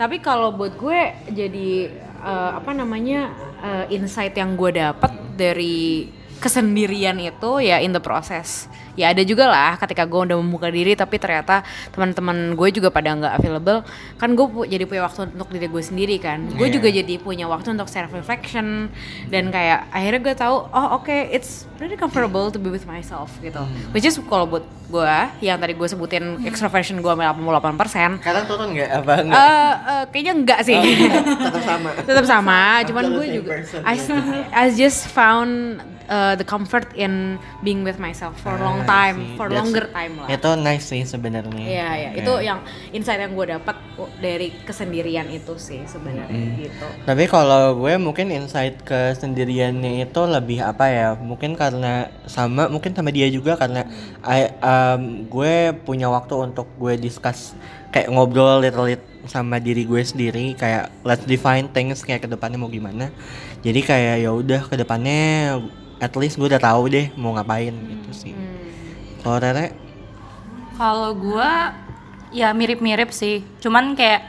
Tapi 0.00 0.16
kalau 0.24 0.48
buat 0.56 0.74
gue 0.80 1.00
jadi 1.28 1.68
eh, 2.20 2.50
apa 2.56 2.70
namanya 2.76 3.32
eh, 3.60 3.96
insight 3.96 4.36
yang 4.36 4.54
gue 4.54 4.76
dapat 4.76 5.12
dari 5.36 6.08
kesendirian 6.40 7.16
itu 7.16 7.60
ya 7.60 7.78
in 7.78 7.92
the 7.92 8.00
process. 8.00 8.64
Ya 8.94 9.08
ada 9.08 9.22
juga 9.22 9.44
lah 9.44 9.76
ketika 9.76 10.02
gue 10.02 10.20
udah 10.24 10.36
membuka 10.36 10.68
diri 10.68 10.92
tapi 10.92 11.16
ternyata 11.16 11.62
teman-teman 11.90 12.52
gue 12.52 12.68
juga 12.70 12.88
pada 12.88 13.12
nggak 13.12 13.34
available. 13.34 13.80
Kan 14.16 14.32
gue 14.32 14.46
pu- 14.46 14.66
jadi 14.66 14.82
punya 14.82 15.02
waktu 15.02 15.30
untuk 15.30 15.48
diri 15.48 15.66
gue 15.66 15.80
sendiri 15.80 16.16
kan. 16.16 16.42
Gue 16.50 16.66
Iya. 16.66 16.74
juga 16.74 16.88
jadi 16.90 17.14
punya 17.16 17.46
waktu 17.46 17.70
untuk 17.70 17.86
self 17.86 18.10
reflection 18.10 18.90
dan 19.26 19.48
kayak 19.48 19.88
akhirnya 19.90 20.20
gue 20.22 20.34
tahu 20.34 20.56
oh 20.66 20.88
oke 20.94 21.08
it's 21.28 21.64
really 21.76 21.94
comfortable 21.94 22.48
to 22.48 22.56
be 22.56 22.68
with 22.68 22.84
myself 22.84 23.30
gitu. 23.38 23.62
Which 23.90 24.04
is 24.04 24.18
kalau 24.22 24.44
buat 24.46 24.62
gue 24.86 25.12
yang 25.40 25.56
tadi 25.56 25.72
gue 25.72 25.86
sebutin 25.86 26.42
extroversion 26.42 26.98
gue 26.98 27.12
88% 27.14 28.18
sekarang 28.18 28.44
turun 28.44 28.74
nggak 28.74 28.90
apa 28.96 29.12
enggak 29.22 29.38
Eh, 29.38 29.46
eh, 29.86 30.02
kayaknya 30.10 30.32
enggak 30.34 30.60
sih. 30.62 30.76
tetap 31.46 31.62
sama 31.62 31.90
Tetap 31.94 32.24
sama, 32.26 32.60
cuman 32.82 33.04
gue 33.12 33.26
juga 33.32 33.52
I, 33.82 33.96
I 34.60 34.74
just 34.74 35.06
found 35.06 35.78
uh, 36.10 36.34
the 36.34 36.42
comfort 36.42 36.90
in 36.92 37.38
being 37.60 37.80
with 37.80 37.96
myself 37.96 38.34
for 38.36 38.50
a 38.50 38.58
long 38.58 38.82
Ah, 38.82 39.06
time, 39.06 39.16
see. 39.16 39.30
for 39.34 39.46
That's- 39.46 39.58
longer 39.62 39.84
time 39.88 40.14
lah. 40.18 40.28
itu 40.28 40.50
nice 40.58 40.84
sih 40.84 41.02
sebenarnya 41.02 41.62
Iya, 41.62 41.88
iya. 41.96 42.08
Oke. 42.10 42.18
Itu 42.20 42.32
yang 42.42 42.58
insight 42.90 43.18
yang 43.18 43.32
gue 43.32 43.46
dapat 43.48 43.76
dari 44.18 44.50
kesendirian 44.60 45.30
itu 45.30 45.54
sih 45.56 45.80
sebenarnya 45.84 46.26
Hmm. 46.50 46.58
gitu. 46.58 46.86
Tapi 47.04 47.24
kalau 47.24 47.78
gue 47.78 47.94
mungkin 47.96 48.28
insight 48.28 48.82
kesendiriannya 48.82 50.02
itu 50.02 50.20
lebih 50.20 50.58
apa 50.60 50.86
ya? 50.86 51.08
Mungkin 51.14 51.54
karena 51.54 52.10
sama, 52.24 52.66
mungkin 52.66 52.90
sama 52.90 53.08
dia 53.08 53.28
juga 53.28 53.54
karena 53.54 53.86
I- 54.20 54.50
um, 54.58 55.02
gue 55.24 55.54
punya 55.80 56.08
waktu 56.08 56.34
untuk 56.34 56.66
gue 56.76 56.96
discuss 56.96 57.54
kayak 57.90 58.06
ngobrol 58.08 58.58
literally 58.58 58.98
sama 59.22 59.58
diri 59.58 59.82
gue 59.82 60.00
sendiri 60.00 60.54
kayak 60.54 60.88
let's 61.02 61.22
define 61.22 61.68
things 61.68 62.00
kayak 62.00 62.24
ke 62.24 62.28
depannya 62.28 62.56
mau 62.56 62.66
gimana. 62.66 63.12
Jadi 63.60 63.80
kayak 63.80 64.16
ya 64.18 64.30
udah 64.32 64.64
ke 64.64 64.74
depannya 64.74 65.58
at 66.00 66.12
least 66.16 66.40
gue 66.40 66.48
udah 66.48 66.58
tahu 66.58 66.88
deh 66.88 67.12
mau 67.14 67.36
ngapain 67.36 67.70
gitu 67.70 68.10
sih. 68.10 68.34
Kalau 69.20 69.36
Rere 69.36 69.76
Kalau 70.80 71.12
gua 71.12 71.76
ya 72.32 72.56
mirip-mirip 72.56 73.12
sih. 73.12 73.44
Cuman 73.60 73.92
kayak 73.92 74.24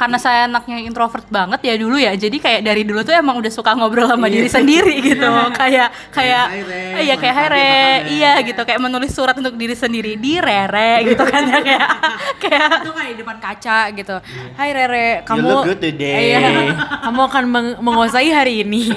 karena 0.00 0.16
saya 0.16 0.48
anaknya 0.48 0.80
introvert 0.80 1.28
banget 1.28 1.60
ya 1.60 1.76
dulu 1.76 2.00
ya. 2.00 2.16
Jadi 2.16 2.40
kayak 2.40 2.64
dari 2.64 2.88
dulu 2.88 3.04
tuh 3.04 3.12
emang 3.12 3.36
udah 3.36 3.52
suka 3.52 3.76
ngobrol 3.76 4.08
sama 4.08 4.32
diri 4.32 4.48
sendiri 4.48 4.96
gitu. 5.04 5.28
kayak 5.52 5.92
kayak 6.08 6.46
Re. 6.64 7.04
iya 7.04 7.14
kayak 7.20 7.34
hai 7.36 7.44
Pagi, 7.44 7.52
Re. 7.52 7.60
apa 7.60 7.76
kabar? 7.76 8.12
Iya 8.16 8.32
gitu 8.48 8.60
kayak 8.64 8.80
menulis 8.80 9.12
surat 9.12 9.36
untuk 9.36 9.54
diri 9.60 9.76
sendiri 9.76 10.16
di 10.16 10.40
Rere 10.40 11.04
gitu 11.04 11.20
kan 11.28 11.42
ya 11.44 11.58
kayak 11.60 11.88
kayak 12.42 12.68
Itu 12.80 12.92
kayak 12.96 13.10
di 13.12 13.18
depan 13.20 13.36
kaca 13.44 13.78
gitu. 13.92 14.16
Hai 14.56 14.68
Rere, 14.72 15.08
kamu 15.28 15.44
You 15.44 15.52
look 15.52 15.68
good 15.68 15.80
today. 15.84 16.16
Iya, 16.32 16.40
kamu 17.04 17.20
akan 17.28 17.44
meng- 17.44 17.78
menguasai 17.84 18.30
hari 18.32 18.64
ini. 18.64 18.88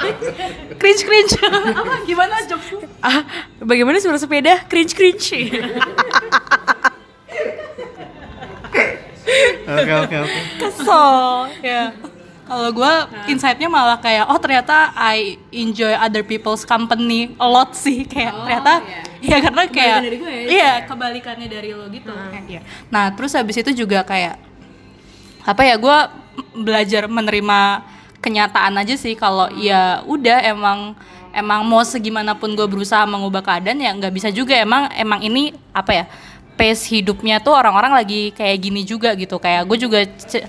cringe 0.80 1.02
cringe. 1.04 1.36
Gimana 2.08 2.40
jokes? 2.48 2.72
ah, 3.04 3.20
bagaimana 3.60 4.00
suara 4.00 4.16
sepeda? 4.16 4.64
Cringe 4.64 4.96
cringe. 4.96 5.28
Oke 9.68 9.92
oke 9.92 10.16
oke. 10.24 10.40
Kesel. 10.58 11.08
Ya. 11.60 11.84
Kalau 12.48 12.72
gue 12.72 12.92
insight-nya 13.28 13.68
malah 13.68 14.00
kayak 14.00 14.24
oh 14.24 14.40
ternyata 14.40 14.88
I 14.96 15.36
enjoy 15.52 15.92
other 15.92 16.24
people's 16.24 16.64
company 16.64 17.36
a 17.36 17.44
lot 17.44 17.76
sih 17.76 18.08
kayak 18.08 18.32
Oh, 18.32 18.48
ternyata 18.48 18.74
iya. 19.20 19.36
ya 19.36 19.36
karena 19.44 19.62
kayak 19.68 19.98
dari 20.00 20.16
gue 20.16 20.32
ya, 20.32 20.42
iya 20.48 20.72
kebalikannya 20.88 21.44
dari 21.44 21.76
lo 21.76 21.84
gitu. 21.92 22.08
Kayak, 22.08 22.48
iya. 22.48 22.60
Nah 22.88 23.12
terus 23.12 23.36
habis 23.36 23.52
itu 23.52 23.84
juga 23.84 24.00
kayak 24.00 24.40
apa 25.44 25.60
ya 25.60 25.76
gue 25.76 25.98
belajar 26.56 27.04
menerima 27.04 27.84
kenyataan 28.24 28.80
aja 28.80 28.96
sih 28.96 29.12
kalau 29.12 29.52
ya 29.52 30.00
udah 30.08 30.40
emang 30.40 30.96
emang 31.36 31.60
mau 31.68 31.84
segimanapun 31.84 32.56
gue 32.56 32.64
berusaha 32.64 33.04
mengubah 33.04 33.44
keadaan 33.44 33.76
ya 33.76 33.92
nggak 33.92 34.12
bisa 34.16 34.28
juga 34.32 34.56
emang 34.56 34.88
emang 34.96 35.20
ini 35.20 35.52
apa 35.76 35.92
ya 35.92 36.04
pace 36.58 36.90
hidupnya 36.90 37.38
tuh 37.38 37.54
orang-orang 37.54 37.94
lagi 37.94 38.34
kayak 38.34 38.58
gini 38.58 38.82
juga 38.82 39.14
gitu. 39.14 39.38
Kayak 39.38 39.62
gue 39.70 39.78
juga 39.78 39.98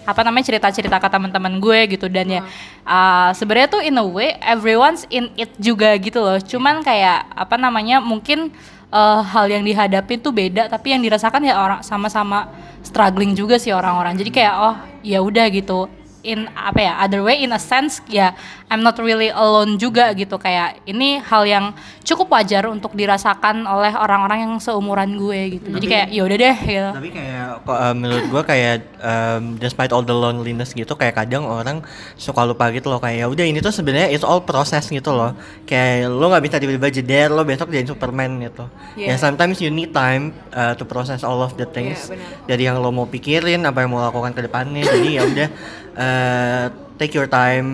apa 0.10 0.22
namanya 0.26 0.50
cerita-cerita 0.50 0.98
ke 0.98 1.08
teman-teman 1.08 1.62
gue 1.62 1.80
gitu. 1.94 2.10
Dan 2.10 2.26
ya 2.34 2.42
uh, 2.82 3.30
sebenarnya 3.38 3.70
tuh 3.70 3.82
in 3.86 4.02
a 4.02 4.04
way 4.04 4.34
everyone's 4.42 5.06
in 5.14 5.30
it 5.38 5.54
juga 5.62 5.94
gitu 6.02 6.18
loh. 6.18 6.42
Cuman 6.42 6.82
kayak 6.82 7.30
apa 7.38 7.56
namanya 7.62 8.02
mungkin 8.02 8.50
uh, 8.90 9.22
hal 9.22 9.46
yang 9.54 9.62
dihadapi 9.62 10.18
tuh 10.18 10.34
beda. 10.34 10.66
Tapi 10.66 10.98
yang 10.98 11.06
dirasakan 11.06 11.46
ya 11.46 11.62
orang 11.62 11.86
sama-sama 11.86 12.50
struggling 12.82 13.38
juga 13.38 13.62
sih 13.62 13.70
orang-orang. 13.70 14.18
Jadi 14.18 14.34
kayak 14.34 14.54
oh 14.58 14.76
ya 15.06 15.22
udah 15.22 15.46
gitu. 15.54 15.86
In 16.20 16.52
apa 16.52 16.84
ya 16.84 16.94
other 17.00 17.24
way 17.24 17.46
in 17.46 17.56
a 17.56 17.62
sense 17.62 18.04
ya 18.12 18.36
I'm 18.70 18.86
not 18.86 18.96
really 19.02 19.34
alone 19.34 19.82
juga 19.82 20.14
gitu 20.14 20.38
kayak 20.38 20.86
ini 20.86 21.18
hal 21.20 21.44
yang 21.46 21.66
cukup 22.06 22.30
wajar 22.30 22.70
untuk 22.70 22.94
dirasakan 22.94 23.66
oleh 23.66 23.94
orang-orang 23.94 24.46
yang 24.46 24.54
seumuran 24.62 25.18
gue 25.18 25.58
gitu 25.58 25.68
jadi 25.74 25.86
kayak 25.90 26.08
ya 26.14 26.22
udah 26.26 26.38
deh 26.38 26.58
gitu 26.62 26.90
Tapi 26.94 27.10
kayak 27.10 27.46
kok, 27.66 27.78
eh, 27.78 27.96
menurut 27.98 28.26
gua 28.30 28.42
kayak 28.46 28.76
um, 29.02 29.58
despite 29.58 29.90
all 29.90 30.06
the 30.06 30.14
loneliness 30.14 30.74
gitu 30.74 30.94
kayak 30.94 31.18
kadang 31.18 31.46
orang 31.46 31.82
suka 32.14 32.46
lupa 32.46 32.70
gitu 32.70 32.94
loh 32.94 33.02
kayak 33.02 33.24
ya 33.24 33.28
udah 33.28 33.46
ini 33.46 33.60
tuh 33.60 33.74
sebenarnya 33.74 34.14
it's 34.14 34.26
all 34.26 34.42
proses 34.42 34.86
gitu 34.86 35.12
loh. 35.12 35.34
Kayak 35.66 36.10
lo 36.14 36.30
nggak 36.30 36.44
bisa 36.46 36.56
tiba-tiba 36.62 36.88
jeder 36.94 37.28
lo 37.34 37.42
besok 37.42 37.74
jadi 37.74 37.90
Superman 37.90 38.38
gitu. 38.44 38.66
Ya 38.98 39.14
Iya. 39.14 39.16
sometimes 39.18 39.58
you 39.64 39.74
need 39.74 39.92
time 39.92 40.32
uh, 40.54 40.78
to 40.78 40.86
process 40.86 41.26
all 41.26 41.42
of 41.42 41.58
the 41.58 41.66
things. 41.66 42.10
Benar. 42.10 42.46
Dari 42.46 42.64
yang 42.70 42.78
lo 42.82 42.94
mau 42.94 43.08
pikirin 43.10 43.66
apa 43.66 43.82
yang 43.82 43.90
mau 43.94 44.02
lakukan 44.06 44.34
ke 44.38 44.42
depannya. 44.46 44.86
jadi 44.86 45.10
ya 45.10 45.22
udah 45.26 45.48
uh, 45.96 46.66
take 47.00 47.16
your 47.16 47.26
time 47.26 47.68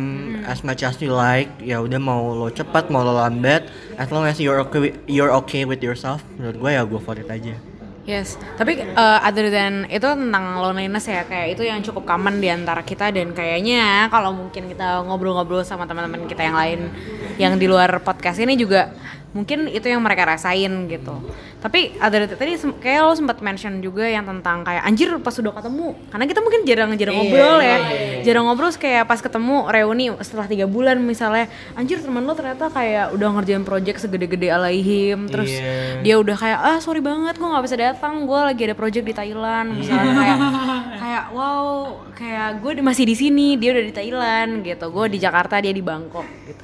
Hmm. 0.46 0.46
as 0.46 0.62
much 0.62 0.86
as 0.86 0.96
you 1.02 1.10
like. 1.10 1.50
Ya 1.60 1.82
udah 1.82 1.98
mau 1.98 2.38
lo 2.38 2.48
cepat 2.48 2.88
mau 2.88 3.02
lo 3.02 3.18
lambat 3.18 3.66
as 3.98 4.14
long 4.14 4.24
as 4.24 4.38
you're 4.38 4.62
okay 4.62 4.80
with, 4.80 4.96
you're 5.10 5.34
okay 5.44 5.66
with 5.66 5.82
yourself. 5.82 6.22
Menurut 6.38 6.56
gua 6.62 6.72
ya 6.78 6.82
go 6.86 7.02
for 7.02 7.18
it 7.18 7.26
aja. 7.26 7.58
Yes, 8.06 8.38
tapi 8.54 8.78
uh, 8.94 9.18
other 9.26 9.50
than 9.50 9.90
itu 9.90 10.06
tentang 10.06 10.62
loneliness 10.62 11.10
ya 11.10 11.26
kayak 11.26 11.58
itu 11.58 11.66
yang 11.66 11.82
cukup 11.82 12.06
common 12.06 12.38
di 12.38 12.54
antara 12.54 12.86
kita 12.86 13.10
dan 13.10 13.34
kayaknya 13.34 14.14
kalau 14.14 14.30
mungkin 14.30 14.70
kita 14.70 15.02
ngobrol-ngobrol 15.10 15.66
sama 15.66 15.90
teman-teman 15.90 16.30
kita 16.30 16.46
yang 16.46 16.54
lain 16.54 16.94
yang 17.42 17.58
di 17.58 17.66
luar 17.66 17.90
podcast 18.06 18.38
ini 18.38 18.54
juga 18.54 18.94
mungkin 19.34 19.66
itu 19.74 19.90
yang 19.90 20.06
mereka 20.06 20.38
rasain 20.38 20.86
gitu. 20.86 21.18
Tapi 21.66 21.98
than 21.98 22.30
tadi 22.30 22.54
kayak 22.78 23.02
lo 23.02 23.18
sempat 23.18 23.42
mention 23.42 23.82
juga 23.82 24.06
yang 24.06 24.22
tentang 24.22 24.62
kayak 24.62 24.86
anjir 24.86 25.10
pas 25.18 25.34
udah 25.34 25.50
ketemu 25.50 25.98
karena 26.14 26.26
kita 26.30 26.40
mungkin 26.40 26.62
jarang-jarang 26.62 27.16
ngobrol 27.18 27.58
ya, 27.58 27.78
jarang 28.22 28.46
ngobrol 28.46 28.70
terus 28.70 28.82
kayak 28.82 29.06
pas 29.06 29.22
ketemu 29.22 29.66
reuni 29.66 30.10
setelah 30.20 30.46
tiga 30.46 30.66
bulan 30.66 30.98
misalnya 30.98 31.48
anjir 31.74 32.02
teman 32.02 32.22
lo 32.22 32.34
ternyata 32.34 32.68
kayak 32.68 33.14
udah 33.14 33.30
ngerjain 33.32 33.64
project 33.64 34.02
segede-gede 34.02 34.50
alaihim 34.50 35.26
terus 35.26 35.48
Iya. 35.48 36.02
dia 36.02 36.16
udah 36.20 36.36
kayak 36.36 36.60
ah 36.60 36.78
sorry 36.78 37.00
banget 37.00 37.38
gue 37.38 37.46
nggak 37.46 37.64
bisa 37.64 37.78
datang 37.80 38.26
gue 38.26 38.40
lagi 38.42 38.62
ada 38.66 38.76
project 38.76 39.06
di 39.06 39.14
Thailand. 39.14 39.80
Misalnya 39.80 40.12
kayak 40.12 40.38
kayak 41.02 41.24
wow 41.32 41.64
kayak 42.12 42.50
gue 42.60 42.72
masih 42.82 43.06
di 43.06 43.16
sini 43.16 43.48
dia 43.56 43.72
udah 43.72 43.86
di 43.86 43.94
Thailand 43.94 44.52
gitu. 44.62 44.86
Gue 44.90 45.06
di 45.08 45.18
Jakarta 45.18 45.62
dia 45.62 45.72
di 45.72 45.80
Bangkok 45.80 46.26
gitu. 46.44 46.64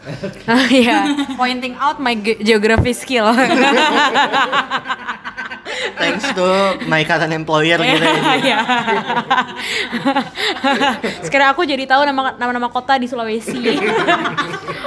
Ya 0.83 1.05
pointing 1.37 1.77
out 1.77 1.97
my 1.97 2.11
ge- 2.13 2.41
geography 2.41 2.91
skill 2.91 3.29
Thanks 6.01 6.25
to 6.33 6.45
my 6.85 7.01
current 7.05 7.33
employer 7.33 7.77
gitu 7.87 8.03
ya. 8.05 8.33
Iya. 8.37 8.59
Sekarang 11.25 11.53
aku 11.53 11.65
jadi 11.65 11.85
tahu 11.89 12.05
nama 12.05 12.35
nama-nama 12.37 12.67
kota 12.69 12.97
di 12.97 13.07
Sulawesi. 13.09 13.57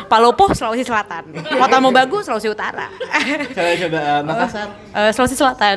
Palopo 0.06 0.52
Sulawesi 0.54 0.84
Selatan. 0.86 1.34
Kota 1.34 1.76
mau 1.80 1.90
bagus 1.94 2.26
Sulawesi 2.26 2.50
Utara. 2.50 2.90
Coba 3.54 3.70
coba 3.78 4.00
uh, 4.00 4.20
Makassar. 4.22 4.68
Eh, 4.94 5.10
Sulawesi 5.14 5.36
Selatan. 5.38 5.76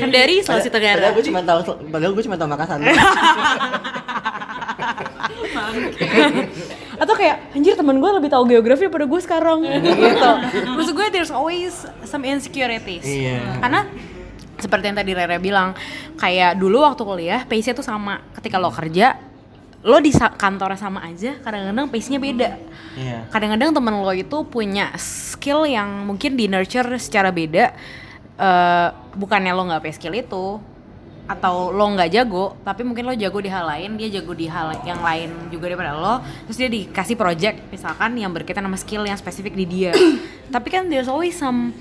Kendari 0.00 0.42
Sulawesi 0.42 0.70
Tenggara. 0.70 0.98
Padahal 0.98 1.14
gue 1.14 1.24
cuma 1.26 1.40
tahu 1.44 1.60
padahal 1.90 2.12
gue 2.14 2.24
cuma 2.24 2.36
tahu 2.38 2.48
Makassar. 2.50 2.78
Atau 6.98 7.14
kayak 7.14 7.54
anjir 7.54 7.78
temen 7.78 7.96
gue 8.02 8.10
lebih 8.10 8.30
tahu 8.30 8.44
geografi 8.50 8.86
daripada 8.90 9.06
gue 9.06 9.20
sekarang. 9.22 9.58
Gitu. 9.98 10.30
Maksud 10.76 10.92
gue 10.94 11.06
there's 11.14 11.32
always 11.32 11.86
some 12.04 12.26
insecurities. 12.26 13.06
Iya. 13.06 13.62
karena 13.62 13.86
seperti 14.58 14.90
yang 14.90 14.98
tadi 14.98 15.14
Rere 15.14 15.38
bilang 15.38 15.78
kayak 16.18 16.58
dulu 16.58 16.82
waktu 16.82 17.02
kuliah 17.06 17.40
pace-nya 17.46 17.78
tuh 17.78 17.86
sama. 17.86 18.20
Ketika 18.34 18.58
lo 18.58 18.74
kerja 18.74 19.16
lo 19.78 20.02
di 20.02 20.10
kantornya 20.10 20.74
sama 20.74 21.06
aja 21.06 21.38
kadang-kadang 21.38 21.86
pace-nya 21.86 22.18
beda. 22.18 22.50
Iya. 22.98 23.30
kadang-kadang 23.30 23.70
temen 23.70 23.94
lo 24.02 24.10
itu 24.10 24.42
punya 24.42 24.90
skill 24.98 25.62
yang 25.70 26.02
mungkin 26.02 26.34
di 26.34 26.50
nurture 26.50 26.98
secara 26.98 27.30
beda 27.30 27.78
Eh, 28.38 28.88
bukannya 29.18 29.50
lo 29.50 29.66
nggak 29.66 29.82
punya 29.82 29.96
skill 29.98 30.14
itu 30.14 30.46
atau 31.28 31.68
lo 31.68 31.84
nggak 31.92 32.08
jago 32.08 32.56
tapi 32.64 32.82
mungkin 32.88 33.04
lo 33.04 33.12
jago 33.12 33.36
di 33.44 33.52
hal 33.52 33.68
lain 33.68 34.00
dia 34.00 34.08
jago 34.08 34.32
di 34.32 34.48
hal 34.48 34.80
yang 34.88 35.04
lain 35.04 35.52
juga 35.52 35.68
daripada 35.68 35.92
lo 35.92 36.24
terus 36.48 36.56
dia 36.56 36.72
dikasih 36.72 37.20
project 37.20 37.68
misalkan 37.68 38.16
yang 38.16 38.32
berkaitan 38.32 38.64
sama 38.64 38.80
skill 38.80 39.04
yang 39.04 39.20
spesifik 39.20 39.52
di 39.52 39.64
dia. 39.68 39.92
Tapi 40.54 40.68
kan 40.72 40.88
there's 40.88 41.12
always 41.12 41.36
some 41.36 41.76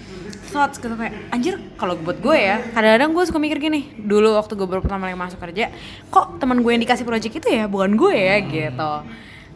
thoughts 0.47 0.79
gitu 0.79 0.95
kayak 0.95 1.13
anjir 1.31 1.59
kalau 1.75 1.95
buat 1.99 2.19
gue 2.23 2.37
ya 2.39 2.63
kadang-kadang 2.71 3.11
gue 3.11 3.23
suka 3.27 3.39
mikir 3.39 3.59
gini 3.59 3.91
dulu 3.99 4.35
waktu 4.39 4.55
gue 4.55 4.67
baru 4.67 4.79
pertama 4.79 5.07
kali 5.07 5.19
masuk 5.19 5.39
kerja 5.43 5.71
kok 6.07 6.39
teman 6.39 6.63
gue 6.63 6.71
yang 6.71 6.83
dikasih 6.83 7.03
project 7.03 7.43
itu 7.43 7.47
ya 7.51 7.67
bukan 7.67 7.99
gue 7.99 8.15
ya 8.15 8.35
gitu 8.43 8.91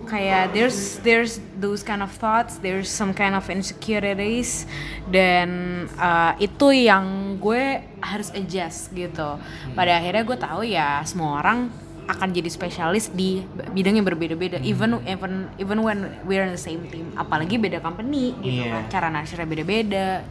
kayak 0.05 0.51
there's 0.51 0.97
there's 1.01 1.37
those 1.57 1.81
kind 1.81 2.01
of 2.01 2.09
thoughts 2.11 2.57
there's 2.59 2.87
some 2.87 3.11
kind 3.11 3.33
of 3.33 3.45
insecurities 3.47 4.65
dan 5.07 5.49
uh, 5.95 6.33
itu 6.37 6.73
yang 6.73 7.37
gue 7.37 7.79
harus 7.99 8.29
adjust 8.33 8.91
gitu. 8.91 9.37
Pada 9.71 9.91
akhirnya 9.97 10.23
gue 10.23 10.37
tahu 10.37 10.61
ya 10.63 11.01
semua 11.03 11.39
orang 11.39 11.69
akan 12.09 12.33
jadi 12.33 12.49
spesialis 12.49 13.07
di 13.13 13.45
bidang 13.71 13.95
yang 13.95 14.03
berbeda-beda 14.03 14.59
even 14.65 14.99
even 15.05 15.47
even 15.55 15.79
when 15.79 16.11
we're 16.25 16.43
in 16.43 16.51
the 16.51 16.59
same 16.59 16.83
team. 16.89 17.13
Apalagi 17.15 17.55
beda 17.55 17.79
company 17.79 18.35
gitu 18.41 18.67
Iya. 18.67 18.71
kan 18.71 18.83
cara 18.89 19.07
nurture 19.07 19.45
beda-beda 19.45 20.25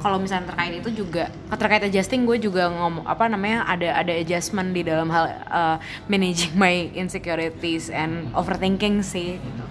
kalau 0.00 0.16
misalnya 0.16 0.50
terkait 0.50 0.80
itu 0.80 1.04
juga 1.04 1.28
terkait 1.52 1.82
adjusting 1.86 2.24
gue 2.24 2.40
juga 2.40 2.72
ngomong 2.72 3.04
apa 3.04 3.28
namanya 3.28 3.68
ada 3.68 4.00
ada 4.00 4.12
adjustment 4.16 4.72
di 4.72 4.82
dalam 4.82 5.12
hal 5.12 5.28
uh, 5.46 5.76
managing 6.08 6.56
my 6.56 6.88
insecurities 6.96 7.92
and 7.92 8.32
overthinking 8.32 9.04
sih 9.04 9.36
gitu. 9.36 9.64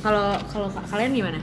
kalau 0.00 0.38
kalau 0.48 0.70
ka- 0.70 0.86
kalian 0.86 1.12
gimana 1.12 1.38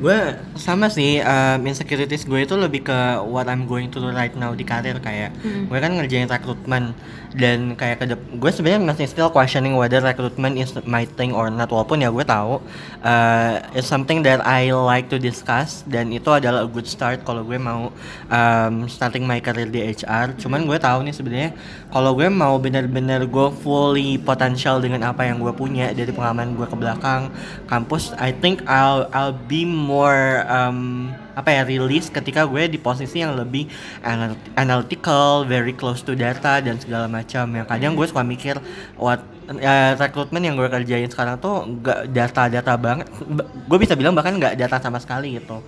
gue 0.00 0.18
sama 0.56 0.88
sih 0.88 1.20
um, 1.20 1.60
insecurities 1.68 2.24
gue 2.24 2.40
itu 2.48 2.56
lebih 2.56 2.88
ke 2.88 2.98
what 3.28 3.46
I'm 3.52 3.68
going 3.68 3.92
to 3.92 4.00
do 4.00 4.08
right 4.08 4.32
now 4.32 4.56
di 4.56 4.64
karir 4.64 4.96
kayak 4.96 5.36
gue 5.44 5.78
kan 5.78 5.92
ngerjain 5.92 6.26
rekrutmen. 6.26 6.96
Dan 7.30 7.78
kayak 7.78 8.02
ke 8.02 8.18
gue 8.42 8.50
sebenarnya 8.50 8.82
masih 8.82 9.06
still 9.06 9.30
questioning 9.30 9.78
whether 9.78 10.02
recruitment 10.02 10.58
is 10.58 10.74
my 10.82 11.06
thing 11.06 11.30
or 11.30 11.46
not 11.46 11.70
walaupun 11.70 12.02
ya 12.02 12.10
gue 12.10 12.26
tahu 12.26 12.58
uh, 13.06 13.54
it's 13.70 13.86
something 13.86 14.26
that 14.26 14.42
I 14.42 14.74
like 14.74 15.06
to 15.14 15.18
discuss 15.22 15.86
dan 15.86 16.10
itu 16.10 16.26
adalah 16.26 16.66
a 16.66 16.70
good 16.70 16.90
start 16.90 17.22
kalau 17.22 17.46
gue 17.46 17.54
mau 17.54 17.94
um, 18.26 18.74
starting 18.90 19.30
my 19.30 19.38
career 19.38 19.70
di 19.70 19.94
HR 19.94 20.42
cuman 20.42 20.66
gue 20.66 20.74
tahu 20.82 21.06
nih 21.06 21.14
sebenarnya 21.14 21.50
kalau 21.94 22.18
gue 22.18 22.26
mau 22.26 22.58
bener-bener 22.58 23.22
gue 23.30 23.48
fully 23.62 24.18
potential 24.18 24.82
dengan 24.82 25.06
apa 25.06 25.22
yang 25.22 25.38
gue 25.38 25.54
punya 25.54 25.94
dari 25.94 26.10
pengalaman 26.10 26.58
gue 26.58 26.66
ke 26.66 26.74
belakang 26.74 27.30
kampus 27.70 28.10
I 28.18 28.34
think 28.34 28.66
I'll 28.66 29.06
I'll 29.14 29.38
be 29.38 29.62
more 29.90 30.46
um, 30.46 31.10
apa 31.34 31.50
ya 31.50 31.62
release 31.66 32.06
ketika 32.06 32.46
gue 32.46 32.70
di 32.70 32.78
posisi 32.78 33.18
yang 33.18 33.34
lebih 33.34 33.66
anal- 34.06 34.38
analytical, 34.54 35.42
very 35.42 35.74
close 35.74 36.06
to 36.06 36.14
data 36.14 36.62
dan 36.62 36.78
segala 36.78 37.10
macam. 37.10 37.50
Yang 37.50 37.66
kadang 37.66 37.92
gue 37.98 38.06
suka 38.06 38.22
mikir 38.22 38.54
what 38.94 39.18
ya, 39.58 39.98
rekrutmen 39.98 40.46
yang 40.46 40.54
gue 40.54 40.70
kerjain 40.70 41.10
sekarang 41.10 41.42
tuh 41.42 41.66
nggak 41.66 42.14
data-data 42.14 42.72
banget. 42.78 43.10
Ba- 43.26 43.50
Gue 43.66 43.78
bisa 43.82 43.98
bilang 43.98 44.14
bahkan 44.14 44.38
nggak 44.38 44.54
data 44.54 44.78
sama 44.78 45.02
sekali 45.02 45.34
gitu. 45.42 45.58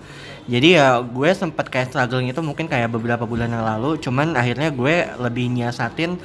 Jadi 0.47 0.79
ya 0.79 1.03
gue 1.03 1.29
sempet 1.35 1.67
kayak 1.67 1.91
struggling 1.91 2.31
itu 2.31 2.39
mungkin 2.39 2.71
kayak 2.71 2.87
beberapa 2.95 3.27
bulan 3.27 3.51
yang 3.51 3.67
lalu. 3.67 3.99
Cuman 3.99 4.39
akhirnya 4.39 4.71
gue 4.71 4.95
lebih 5.19 5.51
nyiasatin 5.51 6.15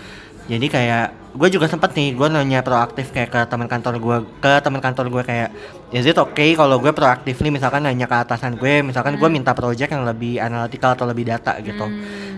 jadi 0.49 0.67
kayak 0.71 1.07
gue 1.35 1.49
juga 1.53 1.69
sempet 1.69 1.93
nih 1.93 2.17
gue 2.17 2.29
nanya 2.33 2.65
proaktif 2.65 3.13
kayak 3.13 3.31
ke 3.31 3.41
teman 3.49 3.69
kantor 3.69 3.95
gue 4.01 4.17
ke 4.41 4.53
teman 4.65 4.81
kantor 4.81 5.07
gue 5.13 5.23
kayak 5.25 5.49
is 5.89 6.05
it 6.05 6.17
okay 6.21 6.53
kalau 6.53 6.77
gue 6.81 6.93
proaktif 6.93 7.41
nih? 7.41 7.53
Misalkan 7.53 7.85
nanya 7.85 8.05
ke 8.05 8.17
atasan 8.17 8.61
gue 8.61 8.85
misalkan 8.85 9.17
gue 9.17 9.29
minta 9.33 9.57
project 9.57 9.89
yang 9.89 10.05
lebih 10.05 10.37
analytical 10.41 10.93
atau 10.93 11.09
lebih 11.09 11.29
data 11.29 11.57
gitu. 11.65 11.89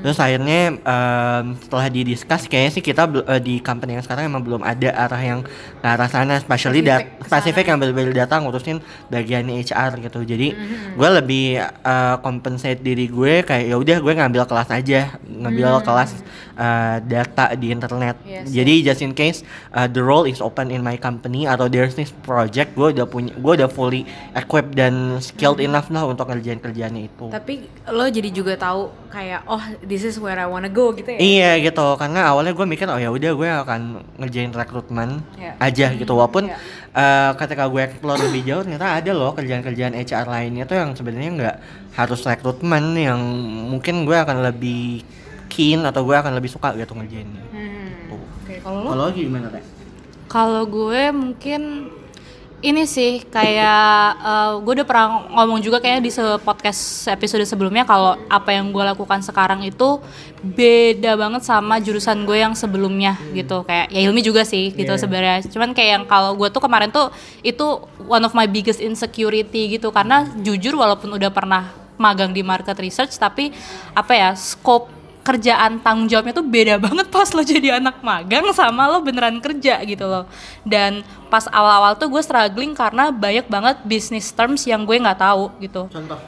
Terus 0.00 0.16
akhirnya 0.16 0.74
em, 0.78 1.44
setelah 1.58 1.86
didiskus 1.90 2.46
kayaknya 2.46 2.70
sih 2.72 2.82
kita 2.82 3.10
eh, 3.26 3.42
di 3.42 3.58
company 3.58 3.98
yang 3.98 4.04
sekarang 4.06 4.30
emang 4.30 4.42
belum 4.46 4.62
ada 4.62 4.94
arah 4.94 5.22
yang 5.22 5.40
ke 5.44 5.86
arah 5.86 6.08
sana 6.08 6.38
especially 6.38 6.80
dat 6.80 7.02
Spesifik 7.02 7.20
ke 7.20 7.26
spesifik 7.26 7.64
yang 7.72 7.78
berbeda 7.82 8.12
data 8.24 8.34
ngurusin 8.38 8.78
bagian 9.10 9.46
HR 9.50 9.98
gitu. 9.98 10.20
Jadi 10.22 10.48
gue 10.94 11.08
lebih 11.10 11.58
eh, 11.60 12.16
compensate 12.22 12.80
diri 12.80 13.10
gue 13.10 13.42
kayak 13.42 13.64
ya 13.66 13.76
udah 13.76 13.96
gue 13.98 14.12
ngambil 14.14 14.42
kelas 14.46 14.68
aja 14.70 15.18
ngambil 15.26 15.82
kelas 15.82 16.10
eh, 16.54 16.96
data 17.02 17.44
di 17.58 17.66
internet. 17.74 18.16
Yes, 18.22 18.46
jadi 18.46 18.74
just 18.82 19.00
in 19.00 19.10
case 19.10 19.42
uh, 19.70 19.84
the 19.84 19.98
role 19.98 20.24
is 20.24 20.38
open 20.38 20.68
in 20.68 20.80
my 20.80 20.94
company 20.94 21.44
atau 21.44 21.66
there's 21.66 21.94
this 21.94 22.10
project 22.20 22.72
gue 22.72 22.92
udah 22.92 23.04
punya 23.04 23.32
gue 23.32 23.52
udah 23.56 23.66
fully 23.66 24.02
equipped 24.32 24.72
dan 24.72 25.18
skilled 25.18 25.58
enough 25.58 25.88
lah 25.88 26.04
untuk 26.04 26.26
ngerjain 26.26 26.58
kerjaannya 26.58 27.06
itu 27.06 27.26
Tapi 27.28 27.54
lo 27.86 28.06
jadi 28.06 28.28
juga 28.28 28.54
tahu 28.54 28.88
kayak 29.08 29.42
oh 29.44 29.58
this 29.82 30.02
is 30.02 30.16
where 30.16 30.34
I 30.34 30.46
wanna 30.46 30.68
go 30.68 30.90
gitu 30.90 31.10
ya. 31.10 31.18
Iya 31.18 31.50
gitu, 31.60 31.82
karena 31.94 32.30
awalnya 32.30 32.50
gue 32.50 32.62
mikir 32.64 32.86
oh 32.86 32.94
ya 32.94 33.10
udah 33.10 33.32
gue 33.32 33.48
akan 33.48 33.80
ngerjain 34.16 34.50
rekrutmen 34.50 35.22
Iya. 35.34 35.52
aja 35.58 35.86
gitu, 35.92 36.12
walaupun 36.12 36.46
Iya. 36.46 36.56
eh, 36.92 37.30
ketika 37.34 37.66
gue 37.66 37.82
explore 37.82 38.20
lebih 38.20 38.42
jauh 38.44 38.62
ternyata 38.62 38.96
ada 38.96 39.10
loh 39.10 39.34
kerjaan-kerjaan 39.34 39.94
HR 39.94 40.26
lainnya 40.26 40.64
tuh 40.64 40.78
yang 40.78 40.90
sebenarnya 40.94 41.30
nggak 41.32 41.56
harus 41.90 42.22
rekrutmen 42.22 42.94
yang 42.94 43.18
mungkin 43.66 44.06
gue 44.06 44.14
akan 44.14 44.46
lebih 44.46 45.02
keen 45.50 45.82
atau 45.82 46.06
gue 46.06 46.14
akan 46.14 46.32
lebih 46.32 46.46
suka 46.46 46.70
gitu 46.72 46.94
ngerjainnya. 46.94 47.42
Hmm. 47.50 47.59
Kalau 48.60 48.84
lo 48.84 48.88
Kalau 48.92 49.06
gimana 49.10 49.46
teh? 49.48 49.64
Kalau 50.30 50.62
gue 50.64 51.02
mungkin 51.10 51.90
ini 52.60 52.84
sih 52.84 53.24
kayak 53.24 53.80
eh, 54.20 54.52
gue 54.60 54.72
udah 54.76 54.84
pernah 54.84 55.06
ngomong 55.32 55.64
juga 55.64 55.80
kayaknya 55.80 56.02
di 56.04 56.12
se- 56.12 56.40
podcast 56.44 57.08
episode 57.08 57.40
sebelumnya 57.48 57.88
kalau 57.88 58.20
apa 58.28 58.52
yang 58.52 58.68
gue 58.68 58.84
lakukan 58.84 59.24
sekarang 59.24 59.64
itu 59.64 59.96
beda 60.44 61.16
banget 61.16 61.40
sama 61.40 61.80
jurusan 61.80 62.28
gue 62.28 62.36
yang 62.36 62.52
sebelumnya 62.52 63.16
gitu. 63.32 63.64
Kayak 63.64 63.88
ya 63.88 64.00
ilmi 64.04 64.20
juga 64.20 64.44
sih 64.44 64.76
gitu 64.76 64.92
Yeah. 64.92 65.00
sebenarnya. 65.00 65.36
Cuman 65.48 65.72
kayak 65.72 65.90
yang 65.90 66.04
kalau 66.04 66.36
gue 66.36 66.52
tuh 66.52 66.60
kemarin 66.60 66.92
tuh 66.92 67.08
itu 67.40 67.64
one 68.04 68.22
of 68.22 68.36
my 68.36 68.44
biggest 68.44 68.78
insecurity 68.78 69.80
gitu. 69.80 69.88
Karena 69.88 70.28
jujur 70.38 70.76
walaupun 70.76 71.16
udah 71.16 71.32
pernah 71.32 71.72
magang 71.96 72.32
di 72.32 72.40
market 72.40 72.76
research 72.76 73.16
tapi 73.16 73.52
apa 73.92 74.12
ya 74.12 74.30
scope 74.32 74.99
kerjaan 75.20 75.78
tanggung 75.84 76.08
jawabnya 76.08 76.32
tuh 76.32 76.46
beda 76.46 76.80
banget 76.80 77.06
pas 77.12 77.28
lo 77.36 77.42
jadi 77.44 77.76
anak 77.76 78.00
magang 78.00 78.48
sama 78.56 78.88
lo 78.88 79.04
beneran 79.04 79.38
kerja 79.38 79.80
gitu 79.84 80.08
loh. 80.08 80.24
Dan 80.64 81.04
pas 81.28 81.44
awal-awal 81.52 81.96
tuh 82.00 82.08
gue 82.08 82.22
struggling 82.24 82.72
karena 82.72 83.12
banyak 83.12 83.46
banget 83.46 83.76
business 83.84 84.32
terms 84.32 84.64
yang 84.64 84.82
gue 84.88 84.96
nggak 84.96 85.20
tahu 85.20 85.52
gitu. 85.60 85.86
Contoh. 85.92 86.18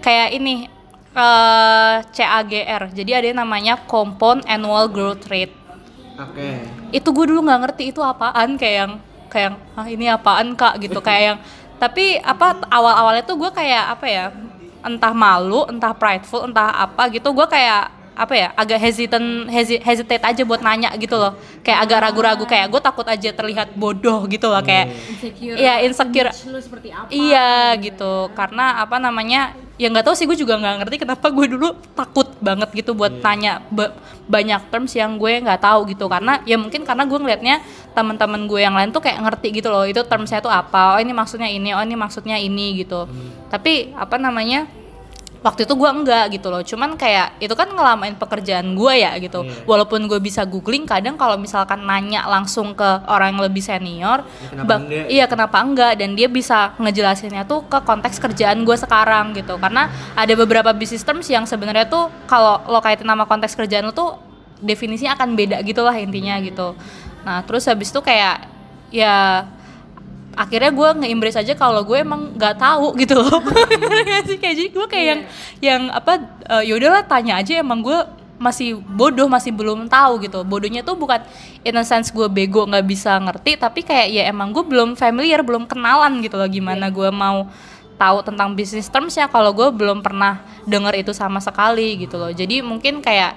kayak 0.00 0.32
ini 0.32 0.64
eh 1.12 1.96
CAGR 2.08 2.94
jadi 2.96 3.20
ada 3.20 3.26
yang 3.28 3.40
namanya 3.44 3.74
Compound 3.84 4.46
Annual 4.46 4.88
Growth 4.88 5.28
Rate. 5.28 5.52
Oke. 6.20 6.68
itu 6.92 7.08
gue 7.08 7.24
dulu 7.32 7.48
nggak 7.48 7.60
ngerti 7.64 7.84
itu 7.96 8.00
apaan 8.04 8.60
kayak 8.60 8.76
yang 8.76 8.92
kayak 9.32 9.44
yang 9.48 9.56
ah 9.78 9.86
ini 9.88 10.06
apaan 10.10 10.52
kak? 10.58 10.76
gitu 10.82 11.00
kayak 11.06 11.22
yang 11.22 11.38
tapi 11.80 12.20
apa 12.20 12.60
awal-awalnya 12.68 13.24
tuh 13.24 13.40
gue 13.40 13.50
kayak 13.56 13.96
apa 13.96 14.06
ya 14.06 14.24
entah 14.84 15.12
malu 15.16 15.64
entah 15.68 15.96
prideful 15.96 16.44
entah 16.44 16.68
apa 16.72 17.08
gitu 17.08 17.32
gue 17.32 17.46
kayak 17.48 17.99
apa 18.20 18.34
ya 18.36 18.48
agak 18.52 18.76
hesitant 18.76 19.48
hesi- 19.48 19.80
hesitate 19.80 20.20
aja 20.20 20.42
buat 20.44 20.60
nanya 20.60 20.92
gitu 21.00 21.16
loh 21.16 21.32
kayak 21.64 21.88
agak 21.88 21.98
ragu-ragu 22.04 22.44
kayak 22.44 22.68
gue 22.68 22.80
takut 22.84 23.06
aja 23.08 23.32
terlihat 23.32 23.72
bodoh 23.72 24.28
gitu 24.28 24.52
loh 24.52 24.60
kayak 24.60 24.92
insecure. 25.08 25.56
Iya, 25.56 25.74
insecure. 25.88 26.28
image 26.28 26.52
lo 26.52 26.60
seperti 26.60 26.88
apa? 26.92 27.08
Iya 27.08 27.50
gitu, 27.80 28.12
karena 28.36 28.84
apa 28.84 29.00
namanya? 29.00 29.56
Ya 29.80 29.88
nggak 29.88 30.04
tahu 30.04 30.12
sih, 30.12 30.28
gue 30.28 30.36
juga 30.36 30.60
nggak 30.60 30.84
ngerti 30.84 30.96
kenapa 31.08 31.32
gue 31.32 31.46
dulu 31.56 31.72
takut 31.96 32.28
banget 32.44 32.68
gitu 32.76 32.92
buat 32.92 33.24
tanya 33.24 33.64
ba- 33.72 33.96
banyak 34.28 34.68
terms 34.68 34.92
yang 34.92 35.16
gue 35.16 35.40
nggak 35.40 35.64
tahu 35.64 35.88
gitu. 35.88 36.04
Karena 36.04 36.44
ya 36.44 36.60
mungkin 36.60 36.84
karena 36.84 37.08
gue 37.08 37.16
ngelihatnya 37.16 37.64
teman-teman 37.96 38.44
gue 38.44 38.60
yang 38.60 38.76
lain 38.76 38.92
tuh 38.92 39.00
kayak 39.00 39.24
ngerti 39.24 39.48
gitu 39.56 39.72
loh, 39.72 39.88
itu 39.88 40.04
termsnya 40.04 40.44
tuh 40.44 40.52
apa? 40.52 40.96
Oh 40.96 41.00
ini 41.00 41.16
maksudnya 41.16 41.48
ini, 41.48 41.72
oh 41.72 41.80
ini 41.80 41.96
maksudnya 41.96 42.36
ini 42.36 42.84
gitu. 42.84 43.08
Tapi 43.48 43.96
apa 43.96 44.20
namanya? 44.20 44.68
Waktu 45.40 45.64
itu 45.64 45.72
gue 45.72 45.88
enggak 45.88 46.24
gitu 46.36 46.52
loh. 46.52 46.60
Cuman 46.60 47.00
kayak 47.00 47.40
itu 47.40 47.52
kan 47.56 47.68
ngelamain 47.68 48.12
pekerjaan 48.12 48.76
gue 48.76 48.94
ya 49.00 49.16
gitu. 49.16 49.40
Walaupun 49.64 50.04
gue 50.04 50.20
bisa 50.20 50.44
googling 50.44 50.84
kadang 50.84 51.16
kalau 51.16 51.40
misalkan 51.40 51.80
nanya 51.84 52.28
langsung 52.28 52.76
ke 52.76 52.88
orang 53.08 53.32
yang 53.32 53.40
lebih 53.48 53.64
senior 53.64 54.20
kenapa 54.52 54.68
bak- 54.68 54.82
enggak? 54.84 55.06
iya 55.08 55.24
kenapa 55.24 55.56
enggak? 55.64 55.92
Dan 55.96 56.12
dia 56.12 56.28
bisa 56.28 56.76
ngejelasinnya 56.76 57.48
tuh 57.48 57.64
ke 57.64 57.78
konteks 57.80 58.20
kerjaan 58.20 58.68
gue 58.68 58.76
sekarang 58.76 59.32
gitu. 59.32 59.56
Karena 59.56 59.88
ada 60.12 60.32
beberapa 60.36 60.70
business 60.76 61.04
terms 61.04 61.24
yang 61.32 61.48
sebenarnya 61.48 61.88
tuh 61.88 62.12
kalau 62.28 62.60
lo 62.68 62.84
kaitin 62.84 63.08
nama 63.08 63.24
konteks 63.24 63.56
kerjaan 63.56 63.88
lo 63.88 63.96
tuh 63.96 64.20
definisinya 64.60 65.16
akan 65.16 65.32
beda 65.40 65.64
gitu 65.64 65.80
lah 65.80 65.96
intinya 65.96 66.36
gitu. 66.44 66.76
Nah 67.24 67.40
terus 67.48 67.64
habis 67.64 67.88
itu 67.88 68.00
kayak 68.04 68.44
ya 68.92 69.48
akhirnya 70.38 70.70
gue 70.70 70.88
nge-embrace 71.04 71.38
aja 71.42 71.54
kalau 71.58 71.82
gue 71.82 71.98
emang 71.98 72.34
nggak 72.38 72.56
tahu 72.58 72.94
gitu 72.98 73.18
loh. 73.18 73.42
Sih 74.28 74.38
kayak 74.38 74.54
jadi 74.56 74.68
gue 74.70 74.86
kayak 74.86 75.06
yang 75.06 75.20
yang 75.60 75.82
apa 75.90 76.22
uh, 76.46 76.62
ya 76.62 76.74
udahlah 76.78 77.02
tanya 77.06 77.38
aja 77.38 77.58
emang 77.58 77.82
gue 77.82 77.98
masih 78.40 78.80
bodoh 78.80 79.28
masih 79.28 79.52
belum 79.52 79.90
tahu 79.90 80.24
gitu. 80.24 80.40
Bodohnya 80.46 80.80
tuh 80.80 80.96
bukan 80.96 81.20
in 81.60 81.76
a 81.76 81.84
sense 81.84 82.08
gue 82.08 82.24
bego 82.30 82.64
nggak 82.64 82.86
bisa 82.88 83.20
ngerti 83.20 83.60
tapi 83.60 83.84
kayak 83.84 84.08
ya 84.08 84.22
emang 84.32 84.56
gue 84.56 84.64
belum 84.64 84.96
familiar 84.96 85.44
belum 85.44 85.68
kenalan 85.68 86.24
gitu 86.24 86.40
loh 86.40 86.48
gimana 86.48 86.88
gue 86.88 87.10
mau 87.12 87.52
tahu 88.00 88.24
tentang 88.24 88.56
bisnis 88.56 88.88
termsnya 88.88 89.28
kalau 89.28 89.52
gue 89.52 89.68
belum 89.76 90.00
pernah 90.00 90.40
denger 90.64 91.04
itu 91.04 91.12
sama 91.12 91.36
sekali 91.36 92.00
gitu 92.00 92.16
loh. 92.16 92.32
Jadi 92.32 92.64
mungkin 92.64 93.04
kayak 93.04 93.36